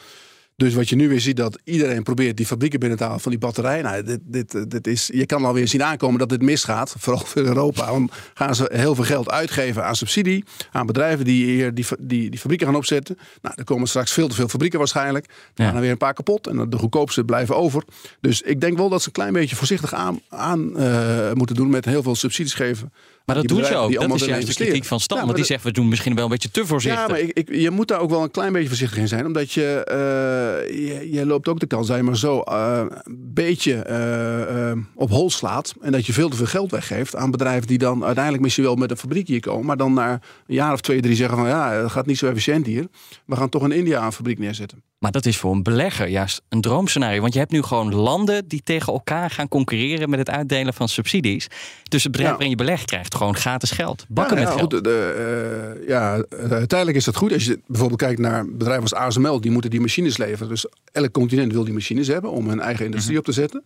Dus 0.57 0.75
wat 0.75 0.88
je 0.88 0.97
nu 0.97 1.09
weer 1.09 1.21
ziet, 1.21 1.37
dat 1.37 1.59
iedereen 1.65 2.03
probeert 2.03 2.37
die 2.37 2.47
fabrieken 2.47 2.81
binnen 2.81 2.99
te 2.99 3.05
halen 3.05 3.21
van 3.21 3.31
die 3.31 3.41
batterij. 3.41 3.83
Nou, 3.83 4.03
dit, 4.03 4.21
dit, 4.23 4.71
dit 4.71 4.87
is, 4.87 5.11
je 5.12 5.27
kan 5.27 5.45
alweer 5.45 5.69
zien 5.69 5.85
aankomen 5.85 6.19
dat 6.19 6.29
dit 6.29 6.43
misgaat. 6.43 6.95
Vooral 6.99 7.25
voor 7.25 7.43
Europa. 7.43 7.91
Want 7.91 8.12
gaan 8.35 8.55
ze 8.55 8.71
heel 8.73 8.95
veel 8.95 9.05
geld 9.05 9.31
uitgeven 9.31 9.85
aan 9.85 9.97
subsidie. 9.97 10.45
Aan 10.73 10.87
bedrijven 10.87 11.25
die 11.25 11.45
hier 11.45 11.75
die, 11.75 11.87
die, 11.99 12.31
die 12.31 12.38
fabrieken 12.38 12.67
gaan 12.67 12.77
opzetten. 12.77 13.19
Nou, 13.43 13.55
er 13.59 13.65
komen 13.65 13.88
straks 13.88 14.12
veel 14.12 14.29
te 14.29 14.35
veel 14.35 14.49
fabrieken 14.49 14.79
waarschijnlijk. 14.79 15.27
Ja. 15.55 15.65
gaan 15.65 15.75
er 15.75 15.81
weer 15.81 15.91
een 15.91 15.97
paar 15.97 16.15
kapot. 16.15 16.47
En 16.47 16.71
de 16.71 16.79
goedkoopste 16.79 17.25
blijven 17.25 17.57
over. 17.57 17.85
Dus 18.21 18.43
ik 18.43 18.61
denk 18.61 18.77
wel 18.77 18.88
dat 18.88 19.01
ze 19.01 19.07
een 19.07 19.12
klein 19.12 19.33
beetje 19.33 19.57
voorzichtig 19.57 19.95
aan, 19.95 20.21
aan 20.29 20.77
eh, 20.77 21.33
moeten 21.33 21.57
doen. 21.57 21.71
Met 21.71 21.85
heel 21.85 22.03
veel 22.03 22.15
subsidies 22.15 22.55
geven. 22.55 22.93
Maar 23.27 23.37
dat 23.37 23.45
ze 23.49 23.55
bedrijven 23.55 23.81
ook. 23.81 24.09
Dat 24.09 24.21
is 24.21 24.25
juist 24.25 24.47
de 24.47 24.55
kritiek 24.55 24.85
van 24.85 25.01
Stan. 25.01 25.19
Ja, 25.19 25.25
want 25.25 25.37
die 25.37 25.45
zegt, 25.45 25.65
we 25.65 25.73
doen 25.73 25.89
misschien 25.89 26.15
wel 26.15 26.25
een 26.25 26.31
beetje 26.31 26.51
te 26.51 26.67
voorzichtig. 26.67 27.03
ja, 27.03 27.09
maar 27.09 27.21
ik, 27.21 27.31
ik, 27.33 27.55
je 27.55 27.71
moet 27.71 27.89
daar 27.89 28.01
ook 28.01 28.11
wel 28.11 28.23
een 28.23 28.31
klein 28.31 28.53
beetje 28.53 28.69
voorzichtig 28.69 28.99
in 28.99 29.09
zijn. 29.09 29.27
Omdat 29.27 29.53
je, 29.53 29.85
eh, 29.85 30.77
je, 30.87 31.13
je 31.13 31.27
loopt 31.27 31.49
ook 31.49 31.61
de 31.61 31.67
kans 31.67 31.87
dat 31.87 31.97
je 31.97 32.03
maar 32.03 32.17
zo 32.17 32.43
een 32.45 32.91
beetje 33.19 33.75
eh, 33.75 34.71
eh, 34.71 34.79
op 34.95 35.11
hol 35.11 35.31
slaat. 35.31 35.75
En 35.81 35.93
dat 35.93 36.07
je 36.07 36.13
veel 36.13 36.29
te 36.29 36.37
veel 36.37 36.47
geld 36.47 36.71
weggeeft 36.71 37.17
aan 37.17 37.31
bedrijven 37.31 37.67
die 37.67 37.79
dan 37.79 38.05
uiteindelijk 38.05 38.43
misschien 38.43 38.65
wel 38.65 38.75
met 38.75 38.91
een 38.91 38.97
fabriek 38.97 39.29
hier 39.29 39.41
komen. 39.41 39.67
Maar 39.67 39.77
dan 39.77 39.95
na 39.95 40.13
een 40.13 40.55
jaar 40.55 40.73
of 40.73 40.81
twee, 40.81 41.01
drie 41.01 41.17
zeggen 41.17 41.39
van 41.39 41.49
ja, 41.49 41.73
het 41.73 41.91
gaat 41.91 42.07
niet 42.07 42.19
zo 42.19 42.27
efficiënt 42.27 42.67
hier. 42.67 42.87
We 43.27 43.37
gaan 43.37 43.49
toch 43.49 43.65
in 43.65 43.73
India 43.73 44.05
een 44.05 44.13
fabriek 44.13 44.39
neerzetten. 44.39 44.91
Maar 45.03 45.12
dat 45.12 45.27
is 45.27 45.37
voor 45.37 45.53
een 45.53 45.62
belegger 45.62 46.09
juist 46.09 46.43
een 46.49 46.61
droomscenario. 46.61 47.21
Want 47.21 47.33
je 47.33 47.38
hebt 47.38 47.51
nu 47.53 47.62
gewoon 47.62 47.95
landen 47.95 48.49
die 48.49 48.61
tegen 48.65 48.93
elkaar 48.93 49.31
gaan 49.31 49.49
concurreren 49.49 50.11
met 50.11 50.19
het 50.19 50.31
uitdelen 50.31 50.75
van 50.75 50.88
subsidies. 50.88 51.47
Dus 51.88 52.03
het 52.03 52.12
bedrijf 52.12 52.31
Ja. 52.31 52.38
waarin 52.38 52.51
je 52.51 52.65
belegd 52.65 52.85
krijgt 52.85 53.15
gewoon 53.15 53.37
gratis 53.37 53.71
geld. 53.71 54.05
Bakken 54.09 54.37
ja, 54.37 54.43
met 54.43 54.53
ja, 54.53 54.59
geld. 54.59 54.73
goed, 54.73 54.85
de, 54.85 55.75
eh, 55.79 55.88
ja, 55.88 56.25
uiteindelijk 56.51 56.97
is 56.97 57.05
dat 57.05 57.17
goed. 57.17 57.33
Als 57.33 57.45
je 57.45 57.61
bijvoorbeeld 57.67 58.01
kijkt 58.01 58.21
naar 58.21 58.47
bedrijven 58.47 58.83
als 58.83 58.95
ASML, 58.95 59.41
die 59.41 59.51
moeten 59.51 59.71
die 59.71 59.81
machines 59.81 60.17
leveren. 60.17 60.49
Dus 60.49 60.67
elk 60.93 61.12
continent 61.12 61.53
wil 61.53 61.65
die 61.65 61.75
machines 61.75 62.07
hebben 62.07 62.31
om 62.31 62.49
hun 62.49 62.61
eigen 62.61 62.85
industrie 62.85 63.19
op 63.19 63.25
te 63.25 63.33
zetten. 63.33 63.65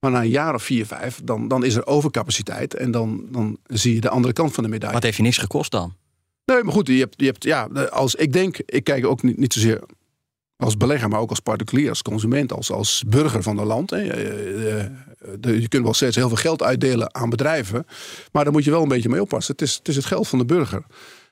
Maar 0.00 0.10
na 0.10 0.20
een 0.20 0.28
jaar 0.28 0.54
of 0.54 0.62
vier, 0.62 0.86
vijf, 0.86 1.20
dan, 1.24 1.48
dan 1.48 1.64
is 1.64 1.74
er 1.74 1.86
overcapaciteit. 1.86 2.74
En 2.74 2.90
dan, 2.90 3.26
dan 3.30 3.58
zie 3.66 3.94
je 3.94 4.00
de 4.00 4.08
andere 4.08 4.32
kant 4.32 4.54
van 4.54 4.62
de 4.64 4.70
medaille. 4.70 4.94
Wat 4.94 5.02
heeft 5.02 5.16
je 5.16 5.22
niks 5.22 5.38
gekost 5.38 5.70
dan? 5.70 5.94
Nee, 6.44 6.62
maar 6.62 6.72
goed, 6.72 6.86
je 6.86 6.98
hebt, 6.98 7.14
je 7.16 7.24
hebt, 7.24 7.44
ja, 7.44 7.64
als, 7.90 8.14
ik 8.14 8.32
denk, 8.32 8.58
ik 8.66 8.84
kijk 8.84 9.06
ook 9.06 9.22
niet, 9.22 9.36
niet 9.36 9.52
zozeer 9.52 9.80
als 10.58 10.76
belegger, 10.76 11.08
maar 11.08 11.20
ook 11.20 11.30
als 11.30 11.40
particulier, 11.40 11.88
als 11.88 12.02
consument, 12.02 12.52
als, 12.52 12.72
als 12.72 13.04
burger 13.06 13.42
van 13.42 13.56
het 13.56 13.66
land. 13.66 13.90
Hè. 13.90 13.98
Je 15.40 15.68
kunt 15.68 15.84
wel 15.84 15.94
steeds 15.94 16.16
heel 16.16 16.28
veel 16.28 16.36
geld 16.36 16.62
uitdelen 16.62 17.14
aan 17.14 17.30
bedrijven, 17.30 17.86
maar 18.32 18.44
daar 18.44 18.52
moet 18.52 18.64
je 18.64 18.70
wel 18.70 18.82
een 18.82 18.88
beetje 18.88 19.08
mee 19.08 19.20
oppassen. 19.20 19.52
Het 19.52 19.62
is 19.62 19.74
het, 19.74 19.88
is 19.88 19.96
het 19.96 20.04
geld 20.04 20.28
van 20.28 20.38
de 20.38 20.44
burger. 20.44 20.82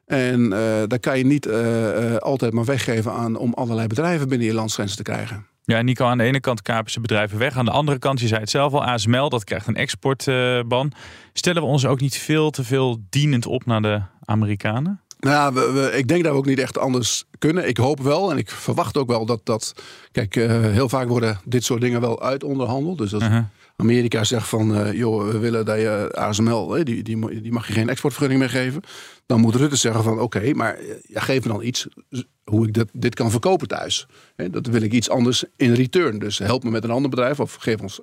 En 0.06 0.52
eh 0.52 0.82
daar 0.86 1.00
kan 1.00 1.18
je 1.18 1.24
niet 1.24 1.46
eh, 1.46 2.14
eh, 2.14 2.16
altijd 2.16 2.52
maar 2.52 2.64
weggeven 2.64 3.12
aan 3.12 3.36
om 3.36 3.54
allerlei 3.54 3.86
bedrijven 3.86 4.28
binnen 4.28 4.46
je 4.46 4.54
landsgrenzen 4.54 4.96
te 4.96 5.02
krijgen. 5.02 5.46
Ja, 5.64 5.82
Nico, 5.82 6.06
aan 6.06 6.18
de 6.18 6.24
ene 6.24 6.40
kant 6.40 6.62
kapen 6.62 6.90
ze 6.90 7.00
bedrijven 7.00 7.38
weg. 7.38 7.56
Aan 7.56 7.64
de 7.64 7.70
andere 7.70 7.98
kant, 7.98 8.20
je 8.20 8.26
zei 8.26 8.40
het 8.40 8.50
zelf 8.50 8.72
al, 8.72 8.84
ASML, 8.84 9.28
dat 9.28 9.44
krijgt 9.44 9.66
een 9.66 9.76
exportban. 9.76 10.92
Stellen 11.32 11.62
we 11.62 11.68
ons 11.68 11.86
ook 11.86 12.00
niet 12.00 12.16
veel 12.16 12.50
te 12.50 12.64
veel 12.64 12.98
dienend 13.08 13.46
op 13.46 13.66
naar 13.66 13.82
de 13.82 14.02
Amerikanen? 14.24 15.00
Nou, 15.26 15.54
we, 15.54 15.70
we- 15.72 15.98
ik 15.98 16.08
denk 16.08 16.22
dat 16.24 16.32
we 16.32 16.38
ook 16.38 16.46
niet 16.46 16.58
echt 16.58 16.78
anders 16.78 17.24
kunnen. 17.38 17.68
Ik 17.68 17.76
hoop 17.76 18.00
wel 18.00 18.30
en 18.30 18.36
ik 18.36 18.50
verwacht 18.50 18.96
ook 18.96 19.08
wel 19.08 19.26
dat 19.26 19.40
dat. 19.44 19.72
Kijk, 20.12 20.36
eh, 20.36 20.48
heel 20.60 20.88
vaak 20.88 21.08
worden 21.08 21.38
dit 21.44 21.64
soort 21.64 21.80
dingen 21.80 22.00
wel 22.00 22.22
uitonderhandeld. 22.22 22.98
Dus 22.98 23.14
als 23.14 23.22
Amerika 23.76 24.24
zegt 24.24 24.48
van, 24.48 24.74
eh, 24.76 24.92
joh, 24.92 25.30
we 25.30 25.38
willen 25.38 25.64
dat 25.64 25.76
je 25.78 26.10
ASML, 26.14 26.84
die, 26.84 27.02
die, 27.02 27.40
die 27.42 27.52
mag 27.52 27.66
je 27.66 27.72
geen 27.72 27.88
exportvergunning 27.88 28.40
meer 28.40 28.50
geven. 28.62 28.80
Dan 29.26 29.40
moet 29.40 29.54
Rutte 29.54 29.76
zeggen 29.76 30.02
van, 30.02 30.20
oké, 30.20 30.52
maar 30.54 30.74
eh, 30.74 30.84
ja, 31.02 31.20
geef 31.20 31.42
me 31.44 31.48
dan 31.52 31.62
iets 31.62 31.86
hoe 32.44 32.66
ik 32.66 32.72
dit, 32.74 32.88
dit 32.92 33.14
kan 33.14 33.30
verkopen 33.30 33.68
thuis. 33.68 34.06
Hè, 34.36 34.50
dat 34.50 34.66
wil 34.66 34.82
ik 34.82 34.92
iets 34.92 35.10
anders 35.10 35.44
in 35.56 35.72
return. 35.72 36.18
Dus 36.18 36.38
help 36.38 36.64
me 36.64 36.70
met 36.70 36.84
een 36.84 36.90
ander 36.90 37.10
bedrijf 37.10 37.40
of 37.40 37.54
geef 37.54 37.80
ons 37.80 38.00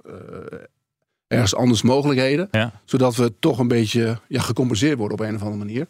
ergens 1.28 1.56
anders 1.56 1.82
mogelijkheden. 1.82 2.48
Ja. 2.52 2.82
Zodat 2.86 3.16
we 3.16 3.34
toch 3.40 3.60
een 3.60 3.68
beetje 3.68 4.20
ja, 4.28 4.42
gecompenseerd 4.42 4.98
worden 4.98 5.18
op 5.20 5.26
een 5.26 5.36
of 5.36 5.42
andere 5.42 5.66
manier. 5.66 5.88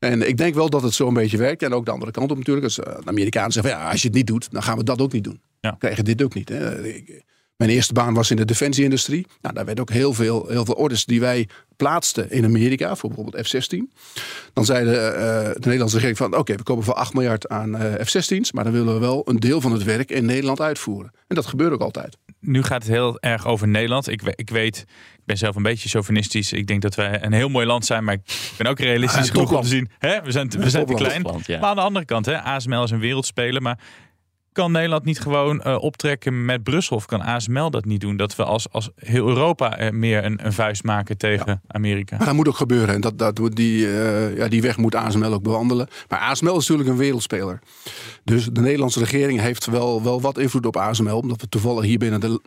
En 0.00 0.28
ik 0.28 0.36
denk 0.36 0.54
wel 0.54 0.70
dat 0.70 0.82
het 0.82 0.94
zo 0.94 1.08
een 1.08 1.14
beetje 1.14 1.36
werkt. 1.36 1.62
En 1.62 1.72
ook 1.74 1.84
de 1.84 1.90
andere 1.90 2.10
kant 2.10 2.30
op 2.30 2.36
natuurlijk. 2.36 2.64
Als 2.66 2.78
eh, 2.78 2.94
de 2.96 3.06
Amerikanen 3.08 3.52
zeggen, 3.52 3.72
van, 3.72 3.80
ja, 3.82 3.90
als 3.90 4.02
je 4.02 4.06
het 4.08 4.16
niet 4.16 4.26
doet, 4.26 4.50
dan 4.52 4.62
gaan 4.62 4.76
we 4.78 4.84
dat 4.84 5.00
ook 5.00 5.12
niet 5.12 5.24
doen. 5.24 5.40
Ja. 5.60 5.68
Dan 5.70 5.78
krijg 5.78 5.96
je 5.96 6.02
dit 6.02 6.22
ook 6.22 6.34
niet. 6.34 6.48
Hè. 6.48 6.86
Ik- 6.88 7.22
mijn 7.60 7.72
eerste 7.72 7.92
baan 7.92 8.14
was 8.14 8.30
in 8.30 8.36
de 8.36 8.44
defensieindustrie. 8.44 9.26
Nou, 9.40 9.54
daar 9.54 9.64
werd 9.64 9.80
ook 9.80 9.90
heel 9.90 10.12
veel, 10.14 10.46
heel 10.48 10.64
veel 10.64 10.74
orders 10.74 11.04
die 11.04 11.20
wij 11.20 11.48
plaatsten 11.76 12.30
in 12.30 12.44
Amerika, 12.44 12.96
voor 12.96 13.10
bijvoorbeeld 13.10 13.46
F-16. 13.46 13.78
Dan 14.52 14.64
zei 14.64 14.84
de, 14.84 14.96
eh, 14.96 15.50
de 15.52 15.58
Nederlandse 15.60 15.96
regering 15.96 16.16
van, 16.18 16.36
oké, 16.36 16.54
we 16.54 16.62
kopen 16.62 16.84
voor 16.84 16.94
8 16.94 17.14
miljard 17.14 17.48
aan 17.48 17.76
eh, 17.76 18.04
F-16's, 18.06 18.52
maar 18.52 18.64
dan 18.64 18.72
willen 18.72 18.94
we 18.94 19.00
wel 19.00 19.22
een 19.24 19.36
deel 19.36 19.60
van 19.60 19.72
het 19.72 19.82
werk 19.84 20.10
in 20.10 20.24
Nederland 20.24 20.60
uitvoeren. 20.60 21.12
En 21.28 21.34
dat 21.34 21.46
gebeurt 21.46 21.72
ook 21.72 21.80
altijd. 21.80 22.16
Nu 22.40 22.62
gaat 22.62 22.82
het 22.82 22.92
heel 22.92 23.20
erg 23.20 23.46
over 23.46 23.68
Nederland. 23.68 24.08
Ik, 24.08 24.22
ik 24.34 24.50
weet, 24.50 24.76
ik 25.16 25.24
ben 25.24 25.38
zelf 25.38 25.56
een 25.56 25.62
beetje 25.62 25.88
chauvinistisch. 25.88 26.52
Ik 26.52 26.66
denk 26.66 26.82
dat 26.82 26.94
wij 26.94 27.22
een 27.24 27.32
heel 27.32 27.48
mooi 27.48 27.66
land 27.66 27.86
zijn, 27.86 28.04
maar 28.04 28.14
ik 28.14 28.52
ben 28.56 28.66
ook 28.66 28.78
realistisch 28.78 29.26
Ah, 29.28 29.34
genoeg 29.34 29.52
om 29.52 29.62
te 29.62 29.68
zien. 29.68 29.90
Hè? 29.98 30.22
We 30.22 30.32
zijn, 30.32 30.48
te- 30.48 30.58
we 30.58 30.70
zijn 30.70 30.86
te 30.86 30.94
klein. 30.94 31.22
Ja. 31.46 31.60
Maar 31.60 31.68
aan 31.70 31.76
de 31.76 31.82
andere 31.82 32.04
kant, 32.04 32.26
hè, 32.26 32.42
ASML 32.42 32.82
is 32.82 32.90
een 32.90 33.00
wereldspeler. 33.00 33.62
Maar 33.62 33.78
kan 34.52 34.72
Nederland 34.72 35.04
niet 35.04 35.20
gewoon 35.20 35.62
eh, 35.62 35.82
optrekken 35.82 36.44
met 36.44 36.62
Brussel? 36.62 36.96
Of 36.96 37.06
kan 37.06 37.20
ASML 37.20 37.70
dat 37.70 37.84
niet 37.84 38.00
doen? 38.00 38.16
Dat 38.16 38.36
we 38.36 38.44
als, 38.44 38.70
als 38.70 38.90
heel 38.94 39.28
Europa 39.28 39.90
meer 39.92 40.24
een, 40.24 40.46
een 40.46 40.52
vuist 40.52 40.84
maken 40.84 41.16
tegen 41.18 41.62
Amerika. 41.66 42.16
Maar 42.16 42.26
dat 42.26 42.34
moet 42.34 42.48
ook 42.48 42.56
gebeuren. 42.56 42.94
En 42.94 43.00
dat, 43.00 43.18
dat, 43.18 43.40
die, 43.52 43.86
eh, 43.86 44.36
ja, 44.36 44.48
die 44.48 44.62
weg 44.62 44.76
moet 44.76 44.94
ASML 44.94 45.32
ook 45.32 45.42
bewandelen. 45.42 45.88
Maar 46.08 46.18
ASML 46.18 46.56
is 46.56 46.68
natuurlijk 46.68 46.88
een 46.88 46.96
wereldspeler. 46.96 47.58
Dus 48.24 48.44
de 48.44 48.60
Nederlandse 48.60 48.98
regering 48.98 49.40
heeft 49.40 49.66
wel, 49.66 50.02
wel 50.02 50.20
wat 50.20 50.38
invloed 50.38 50.66
op 50.66 50.76
ASML. 50.76 51.18
Omdat 51.18 51.40
we 51.40 51.48
toevallig 51.48 51.84
hier 51.84 51.98
binnen 51.98 52.20
de, 52.20 52.40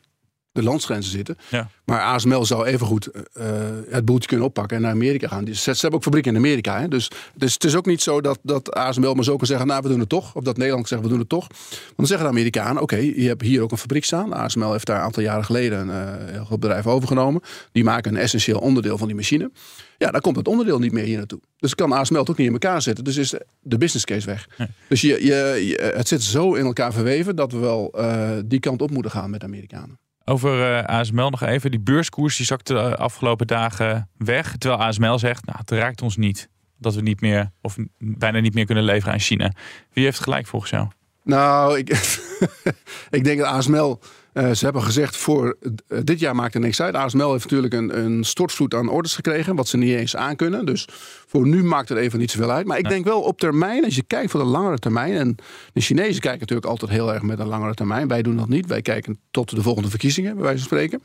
de 0.54 0.64
landsgrenzen 0.64 1.12
zitten. 1.12 1.38
Ja. 1.50 1.70
Maar 1.86 2.02
ASML 2.02 2.46
zou 2.46 2.66
evengoed 2.66 3.08
eh, 3.08 3.46
het 3.90 4.06
boeltje 4.06 4.28
kunnen 4.28 4.46
oppakken 4.46 4.76
en 4.78 4.84
naar 4.84 4.92
Amerika 4.92 5.28
gaan. 5.28 5.46
Ze, 5.48 5.54
ze 5.54 5.70
hebben 5.72 5.94
ook 5.94 6.04
fabrieken 6.04 6.32
in 6.32 6.38
Amerika. 6.38 6.80
Hè? 6.80 6.88
Dus, 6.88 7.12
dus 7.36 7.54
het 7.54 7.64
is 7.64 7.76
ook 7.76 7.86
niet 7.86 8.02
zo 8.02 8.22
dat, 8.22 8.40
dat 8.42 8.72
ASML 8.74 9.14
maar 9.14 9.24
zo 9.24 9.36
kan 9.36 9.48
zeggen... 9.48 9.68
nou, 9.68 9.82
we 9.82 9.88
doen 9.90 10.00
het 10.00 10.10
toch. 10.10 10.36
Of 10.36 10.44
dat 10.44 10.58
Nederland 10.58 10.88
zegt, 10.88 11.02
we 11.02 11.08
doen 11.08 11.20
het 11.20 11.30
toch. 11.30 11.48
Want 11.48 11.94
dan 11.96 12.06
zeggen 12.08 12.26
de 12.26 12.32
Amerikanen... 12.32 12.82
oké, 12.82 12.96
je 12.96 13.28
hebt 13.28 13.42
hier 13.42 13.62
ook 13.62 13.72
een 13.72 13.78
fabriek 13.78 14.04
staan. 14.06 14.34
ASML 14.34 14.72
heeft 14.72 14.86
daar 14.86 14.98
een 14.98 15.04
aantal 15.04 15.24
jaren 15.24 15.46
geleden 15.46 15.90
een 15.90 16.18
eh, 16.20 16.32
heel 16.34 16.46
groot 16.46 16.60
bedrijf 16.60 16.88
overgenomen. 16.88 17.42
Die 17.72 17.84
maken 17.84 18.16
een 18.16 18.22
essentieel 18.22 18.60
onderdeel 18.60 18.98
van 18.98 19.08
die 19.08 19.16
machine. 19.16 19.52
Ja, 19.98 20.12
dan 20.12 20.22
komt 20.22 20.36
het 20.36 20.48
onderdeel 20.48 20.80
niet 20.80 20.92
meer 20.92 21.04
hier 21.04 21.18
naartoe. 21.18 21.40
Dus 21.58 21.76
kan 21.76 21.92
ASML 21.94 22.20
het 22.20 22.30
ook 22.30 22.38
niet 22.38 22.48
in 22.48 22.54
elkaar 22.54 22.82
zetten. 22.82 23.04
Dus 23.04 23.18
is 23.18 23.34
de 23.62 23.78
business 23.78 24.06
case 24.06 24.26
weg. 24.26 24.48
Dus 24.90 25.02
je, 25.02 25.08
je, 25.26 25.66
je- 25.68 25.92
het 25.96 26.08
zit 26.08 26.24
zo 26.24 26.54
in 26.54 26.66
elkaar 26.66 26.94
verweven... 26.94 27.36
dat 27.36 27.52
we 27.52 27.58
wel 27.58 27.92
eh, 27.92 28.30
die 28.46 28.60
kant 28.60 28.82
op 28.82 28.92
moeten 28.92 29.12
gaan 29.12 29.30
met 29.30 29.40
de 29.40 29.46
Amerikanen. 29.46 30.00
Over 30.26 30.78
eh, 30.78 30.84
ASML 30.98 31.30
nog 31.30 31.42
even. 31.44 31.72
Die 31.72 31.80
beurskoers 31.80 32.38
die 32.38 32.46
zakte 32.46 32.74
de 32.74 32.96
afgelopen 32.96 33.48
dagen 33.48 34.10
weg. 34.18 34.58
Terwijl 34.58 34.82
ASML 34.82 35.20
zegt, 35.20 35.46
nou, 35.46 35.58
het 35.58 35.72
raakt 35.72 36.02
ons 36.02 36.18
niet. 36.18 36.50
Dat 36.78 36.96
we 36.96 37.02
niet 37.02 37.22
meer, 37.22 37.52
of 37.62 37.76
bijna 37.98 38.40
niet 38.40 38.54
meer 38.54 38.66
kunnen 38.66 38.84
leveren 38.84 39.14
aan 39.14 39.20
China. 39.20 39.52
Wie 39.94 40.04
heeft 40.04 40.20
gelijk 40.20 40.48
volgens 40.48 40.72
jou? 40.72 40.88
Nou, 41.24 41.78
ik, 41.78 41.90
ik 43.18 43.24
denk 43.24 43.40
dat 43.40 43.48
ASML. 43.48 44.00
Eh, 44.34 44.52
ze 44.52 44.64
hebben 44.64 44.84
gezegd 44.84 45.18
voor 45.18 45.58
eh, 45.88 46.00
dit 46.04 46.20
jaar 46.20 46.36
maakt 46.36 46.54
er 46.54 46.60
niks 46.60 46.82
uit. 46.82 46.96
ASML 46.96 47.32
heeft 47.32 47.44
natuurlijk 47.44 47.74
een, 47.74 47.98
een 48.06 48.24
stortvloed 48.24 48.74
aan 48.74 48.90
orders 48.90 49.16
gekregen, 49.16 49.56
wat 49.56 49.68
ze 49.68 49.78
niet 49.78 49.96
eens 49.96 50.16
aankunnen. 50.16 50.66
Dus 50.66 50.88
voor 51.28 51.48
nu 51.48 51.64
maakt 51.64 51.90
het 51.90 51.98
even 51.98 52.20
niet 52.20 52.32
zoveel 52.32 52.52
uit. 52.52 52.66
Maar 52.66 52.78
ik 52.78 52.90
denk 52.90 53.06
wel 53.06 53.22
op 53.22 53.40
termijn, 53.40 53.84
als 53.84 53.96
je 53.96 54.04
kijkt 54.04 54.32
voor 54.32 54.40
de 54.40 54.46
langere 54.46 54.78
termijn. 54.78 55.14
En 55.14 55.36
de 55.74 55.82
Chinezen 55.82 56.22
kijken 56.22 56.40
natuurlijk 56.40 56.68
altijd 56.68 56.92
heel 56.92 57.14
erg 57.14 57.22
met 57.22 57.40
een 57.40 57.48
langere 57.48 57.74
termijn. 57.74 58.08
Wij 58.08 58.22
doen 58.22 58.38
dat 58.38 58.50
niet. 58.50 58.68
Wij 58.68 58.82
kijken 58.82 59.20
tot 59.32 59.56
de 59.56 59.62
volgende 59.62 59.90
verkiezingen, 59.90 60.34
bij 60.34 60.44
wijze 60.44 60.58
van 60.58 60.68
spreken. 60.68 61.04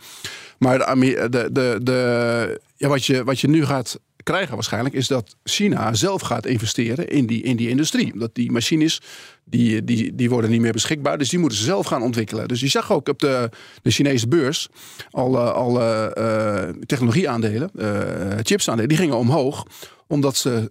Maar 0.59 0.79
de, 0.79 1.49
de, 1.53 1.79
de, 1.83 2.61
ja, 2.77 2.89
wat, 2.89 3.05
je, 3.05 3.25
wat 3.25 3.41
je 3.41 3.49
nu 3.49 3.65
gaat 3.65 4.01
krijgen 4.29 4.55
waarschijnlijk 4.55 4.95
is 4.95 5.07
dat 5.07 5.37
China 5.45 5.95
zelf 5.95 6.21
gaat 6.23 6.47
investeren 6.47 7.09
in 7.09 7.27
die, 7.27 7.43
in 7.43 7.57
die 7.57 7.69
industrie. 7.69 8.13
Omdat 8.13 8.35
die 8.35 8.53
machines, 8.53 9.01
die, 9.45 9.85
die, 9.85 10.15
die 10.15 10.31
worden 10.31 10.51
niet 10.51 10.61
meer 10.61 10.73
beschikbaar. 10.73 11.19
Dus 11.19 11.29
die 11.29 11.39
moeten 11.39 11.59
ze 11.59 11.65
zelf 11.65 11.87
gaan 11.87 12.03
ontwikkelen. 12.03 12.49
Dus 12.49 12.61
je 12.61 12.69
zag 12.69 12.93
ook 12.93 13.09
op 13.09 13.19
de, 13.19 13.51
de 13.83 13.91
Chinese 13.91 14.29
beurs 14.29 14.69
al, 15.11 15.39
eh, 15.39 15.53
al 15.53 15.83
eh, 15.83 16.69
technologieaandelen, 16.87 17.71
eh 17.77 18.39
chipsaandelen, 18.43 18.89
die 18.89 18.99
gingen 18.99 19.17
omhoog. 19.17 19.67
Omdat 20.07 20.37
ze 20.37 20.71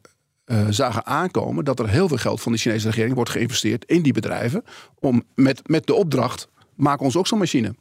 zagen 0.69 1.05
aankomen 1.05 1.65
dat 1.65 1.79
er 1.79 1.89
heel 1.89 2.07
veel 2.07 2.17
geld 2.17 2.41
van 2.41 2.51
de 2.51 2.57
Chinese 2.57 2.87
regering 2.87 3.15
wordt 3.15 3.29
geïnvesteerd 3.29 3.85
in 3.85 4.01
die 4.01 4.13
bedrijven. 4.13 4.63
Om 4.99 5.23
met, 5.35 5.67
met 5.67 5.87
de 5.87 5.93
opdracht, 5.93 6.47
maak 6.75 7.01
ons 7.01 7.15
ook 7.15 7.27
zo'n 7.27 7.39
machine. 7.39 7.75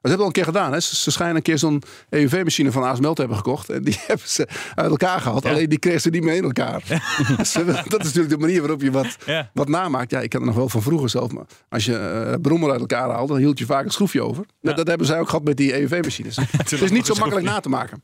Dat 0.00 0.10
hebben 0.10 0.20
al 0.20 0.26
een 0.26 0.32
keer 0.32 0.44
gedaan. 0.44 0.72
Hè? 0.72 0.80
Ze, 0.80 0.96
ze 0.96 1.10
schijnen 1.10 1.36
een 1.36 1.42
keer 1.42 1.58
zo'n 1.58 1.82
EUV-machine 2.08 2.72
van 2.72 2.82
ASML 2.82 3.14
te 3.14 3.20
hebben 3.20 3.38
gekocht. 3.38 3.68
En 3.70 3.82
die 3.82 3.98
hebben 4.06 4.28
ze 4.28 4.48
uit 4.74 4.90
elkaar 4.90 5.20
gehaald. 5.20 5.44
Alleen 5.44 5.68
die 5.68 5.78
kregen 5.78 6.00
ze 6.00 6.08
niet 6.10 6.22
meer 6.22 6.34
in 6.34 6.44
elkaar. 6.44 6.82
Dus, 7.36 7.54
eh, 7.54 7.66
dat 7.66 8.00
is 8.00 8.06
natuurlijk 8.06 8.28
de 8.28 8.38
manier 8.38 8.60
waarop 8.60 8.82
je 8.82 8.90
wat, 8.90 9.16
Ja. 9.26 9.50
wat 9.54 9.68
namaakt. 9.68 10.10
Ja, 10.10 10.20
ik 10.20 10.28
ken 10.30 10.38
het 10.38 10.48
nog 10.48 10.58
wel 10.58 10.68
van 10.68 10.82
vroeger 10.82 11.08
zelf. 11.08 11.32
Maar 11.32 11.44
als 11.68 11.84
je 11.84 11.96
eh 11.96 12.40
brommer 12.42 12.70
uit 12.70 12.80
elkaar 12.80 13.10
haalde, 13.10 13.32
dan 13.32 13.42
hield 13.42 13.58
je 13.58 13.66
vaak 13.66 13.84
een 13.84 13.90
schroefje 13.90 14.22
over. 14.22 14.44
Dat, 14.60 14.76
dat 14.76 14.86
hebben 14.86 15.06
zij 15.06 15.18
ook 15.20 15.28
gehad 15.28 15.44
met 15.44 15.56
die 15.56 15.72
EUV-machines. 15.74 16.36
het 16.56 16.72
is 16.72 16.90
niet 16.90 17.06
zo 17.06 17.14
makkelijk 17.14 17.46
na 17.46 17.60
te 17.60 17.68
maken. 17.68 18.02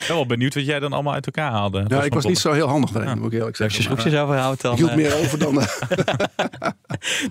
Ik 0.00 0.06
ben 0.06 0.16
wel 0.16 0.26
benieuwd 0.26 0.54
wat 0.54 0.64
jij 0.64 0.78
dan 0.80 0.92
allemaal 0.92 1.12
uit 1.12 1.26
elkaar 1.26 1.50
haalde. 1.50 1.84
Ja, 1.88 2.02
ik 2.02 2.14
was 2.14 2.24
niet 2.24 2.38
zo 2.38 2.52
heel 2.52 2.66
handig 2.66 2.90
daarin, 2.90 3.18
moet 3.18 3.26
ik 3.26 3.38
eerlijk 3.38 3.60
Als 3.60 3.74
je 3.74 3.82
zeggen. 3.82 3.82
schroefjes 4.00 4.20
overhoudt, 4.20 4.60
dan... 4.62 4.72
ik 4.72 4.78
hield 4.78 4.90
eh, 4.90 4.96
meer 4.96 5.14
over 5.16 5.38
dan... 5.38 5.60
eh, 5.60 5.66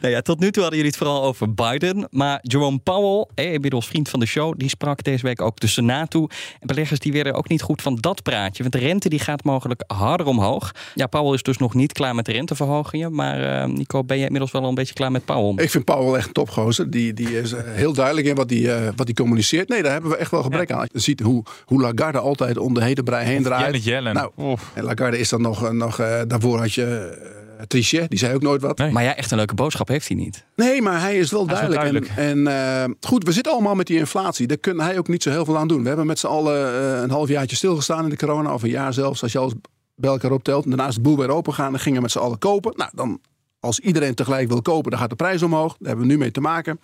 Nou 0.01 0.13
ja, 0.13 0.21
tot 0.21 0.39
nu 0.39 0.51
toe 0.51 0.61
hadden 0.61 0.79
jullie 0.79 0.95
het 0.95 0.97
vooral 0.97 1.23
over 1.23 1.53
Biden. 1.53 2.07
Maar 2.11 2.39
Jerome 2.41 2.77
Powell, 2.77 3.27
eh, 3.35 3.53
inmiddels 3.53 3.87
vriend 3.87 4.09
van 4.09 4.19
de 4.19 4.25
show, 4.25 4.53
die 4.57 4.69
sprak 4.69 5.03
deze 5.03 5.25
week 5.25 5.41
ook 5.41 5.59
de 5.59 5.67
Senaat 5.67 6.09
toe. 6.09 6.29
En 6.59 6.67
beleggers 6.67 6.99
die 6.99 7.11
werden 7.11 7.33
ook 7.33 7.49
niet 7.49 7.61
goed 7.61 7.81
van 7.81 7.95
dat 7.95 8.23
praatje. 8.23 8.61
Want 8.63 8.73
de 8.75 8.79
rente 8.79 9.09
die 9.09 9.19
gaat 9.19 9.43
mogelijk 9.43 9.83
harder 9.87 10.25
omhoog. 10.27 10.71
Ja, 10.95 11.07
Powell 11.07 11.33
is 11.33 11.43
dus 11.43 11.57
nog 11.57 11.73
niet 11.73 11.93
klaar 11.93 12.15
met 12.15 12.25
de 12.25 12.31
renteverhogingen. 12.31 13.15
Maar 13.15 13.61
eh, 13.61 13.67
Nico, 13.67 14.03
ben 14.03 14.17
je 14.17 14.23
inmiddels 14.23 14.51
wel 14.51 14.63
een 14.63 14.75
beetje 14.75 14.93
klaar 14.93 15.11
met 15.11 15.25
Powell? 15.25 15.63
Ik 15.63 15.69
vind 15.69 15.85
Powell 15.85 16.17
echt 16.17 16.27
een 16.27 16.33
topgozer. 16.33 16.89
Die, 16.89 17.13
die 17.13 17.39
is 17.41 17.51
eh, 17.51 17.61
heel 17.65 17.93
duidelijk 17.93 18.27
in 18.27 18.35
wat 18.35 18.49
hij 18.49 18.91
wat 18.95 19.05
die 19.05 19.15
communiceert. 19.15 19.69
Nee, 19.69 19.81
daar 19.83 19.91
hebben 19.91 20.11
we 20.11 20.17
echt 20.17 20.31
wel 20.31 20.43
gebrek 20.43 20.71
aan. 20.71 20.87
Je 20.91 20.99
ziet 20.99 21.19
hoe, 21.19 21.43
hoe 21.65 21.81
Lagarde 21.81 22.19
altijd 22.19 22.57
om 22.61 22.73
de 22.73 22.83
hete 22.83 23.03
brei 23.03 23.25
heen 23.25 23.43
draait. 23.43 23.65
Janet 23.65 23.83
Yellen. 23.83 24.13
Nou, 24.13 24.57
en 24.73 24.83
Lagarde 24.83 25.19
is 25.19 25.29
dan 25.29 25.41
nog... 25.41 25.63
eh, 25.63 25.69
nog 25.69 25.99
eh, 25.99 26.21
daarvoor 26.27 26.59
had 26.59 26.73
je 26.73 27.17
eh, 27.57 27.65
Trichet, 27.67 28.09
die 28.09 28.19
zei 28.19 28.33
ook 28.35 28.41
nooit 28.41 28.61
wat. 28.61 28.77
Nee. 28.77 28.91
Maar 28.91 29.03
ja, 29.03 29.15
echt 29.15 29.31
een 29.31 29.37
leuke 29.37 29.53
boodschap 29.53 29.87
heeft 29.87 30.07
hij 30.07 30.17
niet. 30.17 30.45
Nee, 30.55 30.81
maar 30.81 31.01
hij 31.01 31.17
is 31.17 31.31
wel 31.31 31.45
Hij 31.45 31.55
is 31.55 31.61
wel 31.61 31.69
duidelijk. 31.69 32.07
En, 32.15 32.47
en 32.47 32.83
eh, 32.83 32.93
goed, 33.01 33.23
we 33.23 33.31
zitten 33.31 33.51
allemaal 33.51 33.75
met 33.75 33.87
die 33.87 33.97
inflatie. 33.97 34.47
Daar 34.47 34.57
kan 34.57 34.79
hij 34.79 34.97
ook 34.97 35.07
niet 35.07 35.23
zo 35.23 35.29
heel 35.29 35.45
veel 35.45 35.57
aan 35.57 35.67
doen. 35.67 35.81
We 35.81 35.87
hebben 35.87 36.05
met 36.05 36.19
z'n 36.19 36.27
allen 36.27 36.73
eh, 36.73 37.01
een 37.01 37.09
halfjaartje 37.09 37.55
stilgestaan 37.55 38.03
in 38.03 38.09
de 38.09 38.17
corona. 38.17 38.53
Of 38.53 38.63
een 38.63 38.69
jaar 38.69 38.93
zelfs, 38.93 39.21
als 39.23 39.31
je 39.31 39.37
alles 39.39 39.53
bij 39.95 40.09
elkaar 40.09 40.31
optelt. 40.31 40.63
En 40.63 40.69
daarna 40.69 40.87
is 40.87 40.95
de 40.95 41.01
boel 41.01 41.17
weer 41.17 41.29
open 41.29 41.53
gaan. 41.53 41.71
Dan 41.71 41.79
gingen 41.79 41.97
we 41.97 42.03
met 42.03 42.11
z'n 42.11 42.19
allen 42.19 42.37
kopen. 42.37 42.73
Nou, 42.75 42.91
dan, 42.93 43.21
als 43.59 43.79
iedereen 43.79 44.15
tegelijk 44.15 44.47
wil 44.47 44.61
kopen, 44.61 44.91
dan 44.91 44.99
gaat 44.99 45.09
de 45.09 45.15
prijs 45.15 45.43
omhoog. 45.43 45.75
Daar 45.77 45.87
hebben 45.87 46.05
we 46.07 46.11
nu 46.11 46.17
mee 46.17 46.31
te 46.31 46.41
maken. 46.41 46.79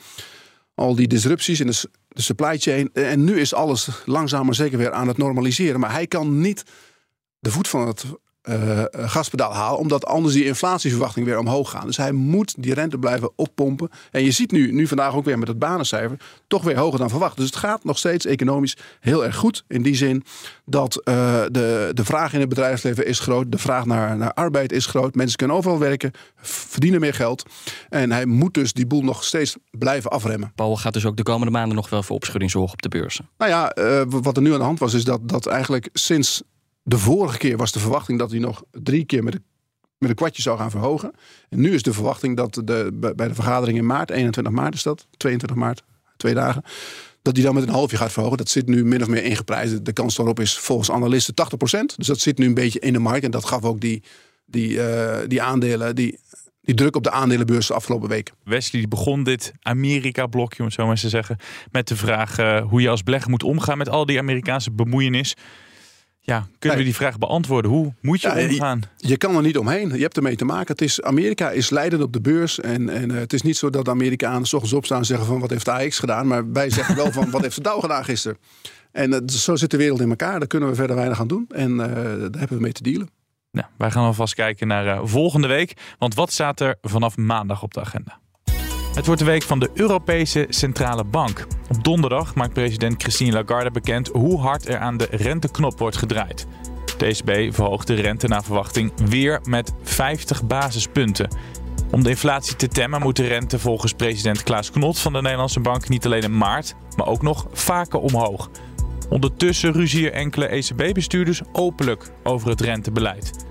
Al 0.76 0.96
die 0.96 1.08
disrupties 1.08 1.60
in 1.60 1.68
de, 1.68 1.90
supply 2.10 2.58
chain. 2.58 2.90
En 2.94 3.24
nu 3.24 3.40
is 3.40 3.54
alles 3.54 3.90
langzaam 4.06 4.46
maar 4.46 4.56
zeker 4.56 4.78
weer 4.78 4.92
aan 4.92 5.08
het 5.08 5.18
normaliseren. 5.18 5.80
Maar 5.80 5.92
hij 5.92 6.08
kan 6.08 6.42
niet 6.42 6.64
de 7.40 7.52
voet 7.52 7.68
van 7.68 7.88
het 7.88 8.06
eh, 8.46 8.84
gaspedaal 8.92 9.54
halen. 9.54 9.80
Omdat 9.80 10.06
anders 10.06 10.34
die 10.34 10.46
inflatieverwachting 10.46 11.26
weer 11.26 11.40
omhoog 11.40 11.70
gaan. 11.70 11.86
Dus 11.86 11.98
hij 11.98 12.12
moet 12.12 12.56
die 12.58 12.74
rente 12.74 12.98
blijven 12.98 13.32
oppompen. 13.36 13.90
En 14.12 14.24
je 14.24 14.32
ziet 14.32 14.52
nu, 14.52 14.72
nu 14.72 14.88
vandaag 14.88 15.16
ook 15.16 15.26
weer 15.26 15.40
met 15.40 15.48
het 15.48 15.60
banencijfer, 15.60 16.18
toch 16.48 16.64
weer 16.64 16.78
hoger 16.78 17.00
dan 17.00 17.10
verwacht. 17.10 17.38
Dus 17.38 17.46
het 17.46 17.56
gaat 17.56 17.84
nog 17.84 17.98
steeds 17.98 18.26
economisch 18.26 18.78
heel 19.00 19.26
erg 19.26 19.36
goed. 19.36 19.64
In 19.68 19.82
die 19.82 19.96
zin 19.96 20.24
dat 20.66 21.02
eh, 21.04 21.44
de, 21.52 21.92
de 21.94 22.06
vraag 22.06 22.34
in 22.34 22.40
het 22.40 22.50
bedrijfsleven 22.50 23.06
is 23.06 23.20
groot. 23.20 23.52
De 23.52 23.58
vraag 23.58 23.86
naar, 23.86 24.18
naar 24.18 24.34
arbeid 24.34 24.72
is 24.72 24.86
groot. 24.86 25.16
Mensen 25.16 25.38
kunnen 25.38 25.56
overal 25.56 25.80
werken, 25.80 26.12
verdienen 26.42 27.00
meer 27.00 27.14
geld. 27.14 27.46
En 27.90 28.12
hij 28.12 28.26
moet 28.26 28.54
dus 28.54 28.74
die 28.74 28.88
boel 28.88 29.02
nog 29.02 29.24
steeds 29.24 29.56
blijven 29.72 30.12
afremmen. 30.12 30.52
Powell 30.56 30.76
gaat 30.76 30.94
dus 30.94 31.06
ook 31.06 31.18
de 31.18 31.24
komende 31.24 31.52
maanden 31.52 31.76
nog 31.76 31.90
wel 31.90 32.04
voor 32.04 32.16
opschudding 32.16 32.52
zorgen 32.52 32.74
op 32.74 32.82
de 32.82 32.90
beurzen. 32.90 33.30
Nou 33.38 33.52
ja, 33.52 33.74
wat 34.08 34.36
er 34.36 34.44
nu 34.44 34.52
aan 34.52 34.60
de 34.60 34.66
hand 34.66 34.80
was, 34.80 34.94
is 34.94 35.04
dat, 35.04 35.30
dat 35.30 35.46
eigenlijk 35.46 35.90
sinds 35.94 36.44
de 36.88 36.98
vorige 36.98 37.38
keer 37.38 37.58
was 37.58 37.72
de 37.72 37.80
verwachting 37.80 38.20
dat 38.20 38.32
hij 38.32 38.40
nog 38.40 38.64
drie 38.72 39.06
keer 39.06 39.24
met 39.24 39.34
een, 39.34 39.44
met 39.98 40.14
kwartje 40.14 40.42
zou 40.42 40.58
gaan 40.58 40.72
verhogen. 40.72 41.12
En 41.50 41.60
nu 41.60 41.74
is 41.74 41.84
de 41.84 41.94
verwachting 41.94 42.38
dat 42.38 42.62
de, 42.64 43.12
bij 43.16 43.28
de 43.28 43.36
vergadering 43.36 43.78
in 43.78 43.86
maart, 43.86 44.10
21 44.10 44.54
maart 44.54 44.74
is 44.74 44.84
dat, 44.84 45.08
22 45.18 45.58
maart, 45.58 45.84
twee 46.18 46.34
dagen, 46.34 46.64
dat 47.22 47.36
hij 47.36 47.46
dan 47.46 47.54
met 47.54 47.64
een 47.64 47.70
halfje 47.74 47.98
gaat 47.98 48.12
verhogen. 48.12 48.38
Dat 48.38 48.50
zit 48.50 48.68
nu 48.68 48.86
min 48.86 49.02
of 49.02 49.08
meer 49.08 49.24
ingeprijsd. 49.24 49.86
De 49.86 49.94
kans 49.94 50.16
daarop 50.16 50.40
is 50.40 50.58
volgens 50.58 50.92
analisten 50.92 51.34
80%. 51.34 51.96
Dus 51.96 52.08
dat 52.08 52.20
zit 52.20 52.38
nu 52.38 52.46
een 52.46 52.54
beetje 52.54 52.80
in 52.80 52.94
de 52.94 53.00
markt. 53.00 53.24
En 53.24 53.32
dat 53.32 53.46
gaf 53.46 53.64
ook 53.64 53.80
die, 53.80 54.04
die, 54.46 54.82
eh, 54.82 55.28
die 55.28 55.42
aandelen, 55.42 55.96
die, 55.96 56.20
die 56.62 56.76
druk 56.76 56.96
op 56.96 57.04
de 57.04 57.12
aandelenbeurs 57.12 57.68
de 57.68 57.74
afgelopen 57.74 58.10
week. 58.10 58.32
Wesley 58.44 58.88
begon 58.88 59.24
dit 59.24 59.54
Amerika-blokje, 59.62 60.60
om 60.60 60.66
het 60.66 60.74
zo 60.74 60.86
maar 60.86 60.96
te 60.96 61.10
zeggen, 61.10 61.38
met 61.72 61.88
de 61.88 61.96
vraag 61.96 62.38
eh, 62.38 62.62
hoe 62.62 62.82
je 62.82 62.90
als 62.90 63.04
belegger 63.04 63.30
moet 63.30 63.44
omgaan 63.44 63.78
met 63.78 63.90
al 63.90 64.06
die 64.06 64.20
Amerikaanse 64.20 64.72
bemoeienis. 64.72 65.36
Ja, 66.26 66.48
kunnen 66.60 66.78
we 66.78 66.84
die 66.84 66.96
vraag 66.96 67.18
beantwoorden? 67.18 67.72
Hoe 67.72 67.94
moet 68.02 68.22
je 68.22 68.28
Ja, 68.28 68.48
omgaan? 68.50 68.82
Je, 68.98 69.08
je 69.08 69.18
kan 69.18 69.36
er 69.36 69.42
niet 69.42 69.58
omheen. 69.58 69.90
Je 69.94 70.02
hebt 70.02 70.18
ermee 70.18 70.36
te 70.36 70.46
maken. 70.46 70.68
Het 70.68 70.82
is, 70.82 71.02
Amerika 71.02 71.52
is 71.52 71.70
leidend 71.70 72.02
op 72.02 72.14
de 72.14 72.22
beurs. 72.22 72.60
En, 72.60 72.90
en 72.90 73.12
eh, 73.12 73.18
het 73.18 73.34
is 73.34 73.42
niet 73.42 73.58
zo 73.58 73.70
dat 73.70 73.86
de 73.86 73.92
Amerikanen 73.92 74.48
s 74.48 74.54
ochtends 74.54 74.76
opstaan 74.76 74.98
en 74.98 75.06
zeggen 75.06 75.26
van 75.26 75.40
wat 75.40 75.50
heeft 75.50 75.66
de 75.66 75.72
AX 75.72 76.00
gedaan. 76.00 76.28
Maar 76.28 76.52
wij 76.52 76.70
zeggen 76.70 76.96
wel 76.96 77.12
van 77.12 77.32
wat 77.32 77.42
heeft 77.42 77.56
de 77.56 77.62
Dow 77.62 77.82
gedaan 77.82 78.04
gisteren. 78.04 78.38
En 78.92 79.14
eh, 79.14 79.20
zo 79.26 79.56
zit 79.56 79.72
de 79.72 79.78
wereld 79.78 80.02
in 80.02 80.10
elkaar. 80.10 80.40
Daar 80.40 80.48
kunnen 80.48 80.70
we 80.70 80.76
verder 80.76 80.96
weinig 80.96 81.20
aan 81.20 81.28
doen. 81.28 81.46
En 81.50 81.72
eh, 81.80 81.88
daar 81.96 82.40
hebben 82.40 82.58
we 82.58 82.64
mee 82.64 82.72
te 82.72 82.84
dealen. 82.84 83.10
Nou, 83.52 83.68
wij 83.78 83.92
gaan 83.92 84.06
alvast 84.06 84.34
kijken 84.34 84.68
naar 84.68 85.08
volgende 85.08 85.48
week. 85.48 85.74
Want 86.00 86.16
wat 86.16 86.32
staat 86.32 86.60
er 86.60 86.76
vanaf 86.82 87.18
maandag 87.18 87.64
op 87.64 87.74
de 87.74 87.80
agenda? 87.80 88.20
Het 88.96 89.06
wordt 89.06 89.22
de 89.22 89.28
week 89.28 89.44
van 89.44 89.60
de 89.60 89.70
Europese 89.74 90.46
Centrale 90.50 91.04
Bank. 91.04 91.48
Op 91.70 91.84
donderdag 91.84 92.36
maakt 92.36 92.54
president 92.54 93.02
Christine 93.02 93.32
Lagarde 93.32 93.72
bekend 93.72 94.08
hoe 94.08 94.40
hard 94.40 94.68
er 94.68 94.78
aan 94.78 94.98
de 94.98 95.08
renteknop 95.12 95.80
wordt 95.80 95.98
gedraaid. 95.98 96.48
De 96.98 97.06
ECB 97.06 97.54
verhoogt 97.54 97.88
de 97.88 97.94
rente 97.94 98.28
naar 98.28 98.44
verwachting 98.44 98.92
weer 99.06 99.40
met 99.44 99.74
50 99.84 100.44
basispunten. 100.44 101.28
Om 101.92 102.04
de 102.04 102.10
inflatie 102.10 102.56
te 102.56 102.68
temmen 102.68 103.02
moet 103.02 103.16
de 103.16 103.28
rente 103.28 103.60
volgens 103.60 103.94
president 103.94 104.44
Klaas 104.44 104.72
Knot 104.72 105.00
van 105.00 105.14
de 105.14 105.22
Nederlandse 105.22 105.60
Bank 105.60 105.90
niet 105.90 106.06
alleen 106.06 106.22
in 106.22 106.38
maart, 106.38 106.76
maar 106.98 107.08
ook 107.08 107.22
nog 107.22 107.48
vaker 107.52 108.00
omhoog. 108.00 108.50
Ondertussen 109.10 109.72
ruzien 109.72 110.12
enkele 110.12 110.46
ECB-bestuurders 110.48 111.42
openlijk 111.52 112.12
over 112.24 112.50
het 112.50 112.62
rentebeleid. 112.62 113.46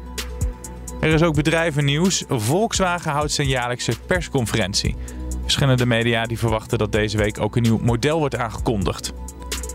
Er 1.01 1.13
is 1.13 1.23
ook 1.23 1.35
bedrijvennieuws. 1.35 2.25
Volkswagen 2.29 3.11
houdt 3.11 3.33
zijn 3.33 3.49
jaarlijkse 3.49 3.93
persconferentie. 4.07 4.97
Verschillende 5.45 5.87
media 5.87 6.27
die 6.27 6.39
verwachten 6.39 6.79
dat 6.79 6.93
deze 6.93 7.17
week 7.17 7.41
ook 7.41 7.57
een 7.57 7.63
nieuw 7.63 7.79
model 7.83 8.19
wordt 8.19 8.37
aangekondigd. 8.37 9.13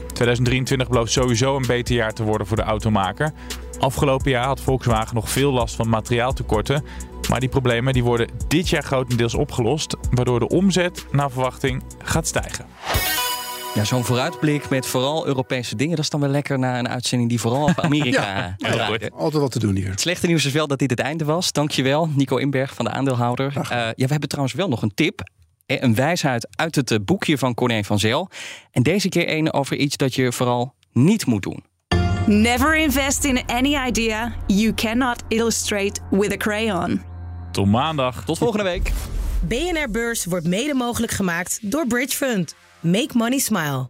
2023 0.08 0.88
belooft 0.88 1.12
sowieso 1.12 1.56
een 1.56 1.68
beter 1.68 1.96
jaar 1.96 2.14
te 2.14 2.24
worden 2.24 2.48
voor 2.48 2.58
de 2.58 2.64
automaker. 2.64 3.32
Afgelopen 3.80 4.32
jaar 4.32 4.46
had 4.46 4.62
Volkswagen 4.62 5.16
nog 5.16 5.30
veel 5.30 5.52
last 5.52 5.76
van 5.76 5.90
materiaaltekorten. 5.90 6.84
Maar 7.30 7.40
die 7.40 7.50
problemen 7.50 7.94
die 7.94 8.04
worden 8.04 8.28
dit 8.48 8.70
jaar 8.70 8.84
grotendeels 8.84 9.34
opgelost, 9.34 9.96
waardoor 10.12 10.40
de 10.40 10.48
omzet 10.48 11.06
naar 11.12 11.32
verwachting 11.32 11.84
gaat 12.04 12.28
stijgen. 12.28 12.66
Ja, 13.74 13.84
zo'n 13.84 14.04
vooruitblik 14.04 14.70
met 14.70 14.86
vooral 14.86 15.28
Europese 15.28 15.76
dingen, 15.76 15.96
dat 15.96 16.04
is 16.04 16.10
dan 16.10 16.20
wel 16.20 16.30
lekker 16.30 16.60
na 16.60 16.80
een 16.80 16.90
uitzending 16.90 17.30
die 17.30 17.40
vooral 17.40 17.70
over 17.70 17.84
Amerika 17.90 18.56
Ja. 18.58 19.10
Altijd 19.14 19.42
wat 19.42 19.52
te 19.52 19.60
doen 19.60 19.76
hier. 19.76 19.90
Het 19.90 20.02
slechte 20.02 20.28
nieuws 20.28 20.46
is 20.46 20.52
wel 20.52 20.68
dat 20.68 20.80
dit 20.80 20.90
het 20.90 21.00
einde 21.00 21.26
was. 21.26 21.52
Dankjewel, 21.52 22.10
Nico 22.16 22.38
Inberg 22.38 22.74
van 22.74 22.86
de 22.86 22.92
aandeelhouder. 22.92 23.54
Eh, 23.56 23.70
ja, 23.70 23.94
we 23.96 24.06
hebben 24.08 24.30
trouwens 24.30 24.56
wel 24.56 24.68
nog 24.68 24.82
een 24.82 24.94
tip. 24.94 25.22
Eh, 25.70 25.82
Een 25.82 25.96
wijsheid 25.96 26.48
uit 26.56 26.76
het 26.76 26.92
eh, 26.92 26.98
boekje 27.06 27.38
van 27.38 27.54
Corné 27.54 27.84
van 27.84 28.00
Zel. 28.00 28.30
En 28.72 28.84
deze 28.84 29.10
keer 29.10 29.30
een 29.38 29.54
over 29.54 29.78
iets 29.78 29.98
dat 29.98 30.16
je 30.16 30.32
vooral 30.32 30.74
niet 30.94 31.26
moet 31.26 31.44
doen. 31.44 31.64
Never 32.26 32.78
invest 32.78 33.24
in 33.24 33.46
any 33.46 33.88
idea 33.88 34.36
you 34.48 34.74
cannot 34.74 35.24
illustrate 35.28 36.02
with 36.10 36.32
a 36.32 36.38
crayon. 36.38 37.02
Tot 37.52 37.66
maandag. 37.68 38.26
Tot 38.26 38.38
volgende 38.38 38.64
week. 38.64 38.92
BNR 39.48 39.88
Beurs 39.92 40.26
wordt 40.26 40.48
mede 40.48 40.74
mogelijk 40.74 41.12
gemaakt 41.12 41.60
door 41.72 41.88
Bridge 41.88 42.16
Fund. 42.18 42.56
Make 42.80 43.10
money 43.14 43.40
smile. 43.40 43.90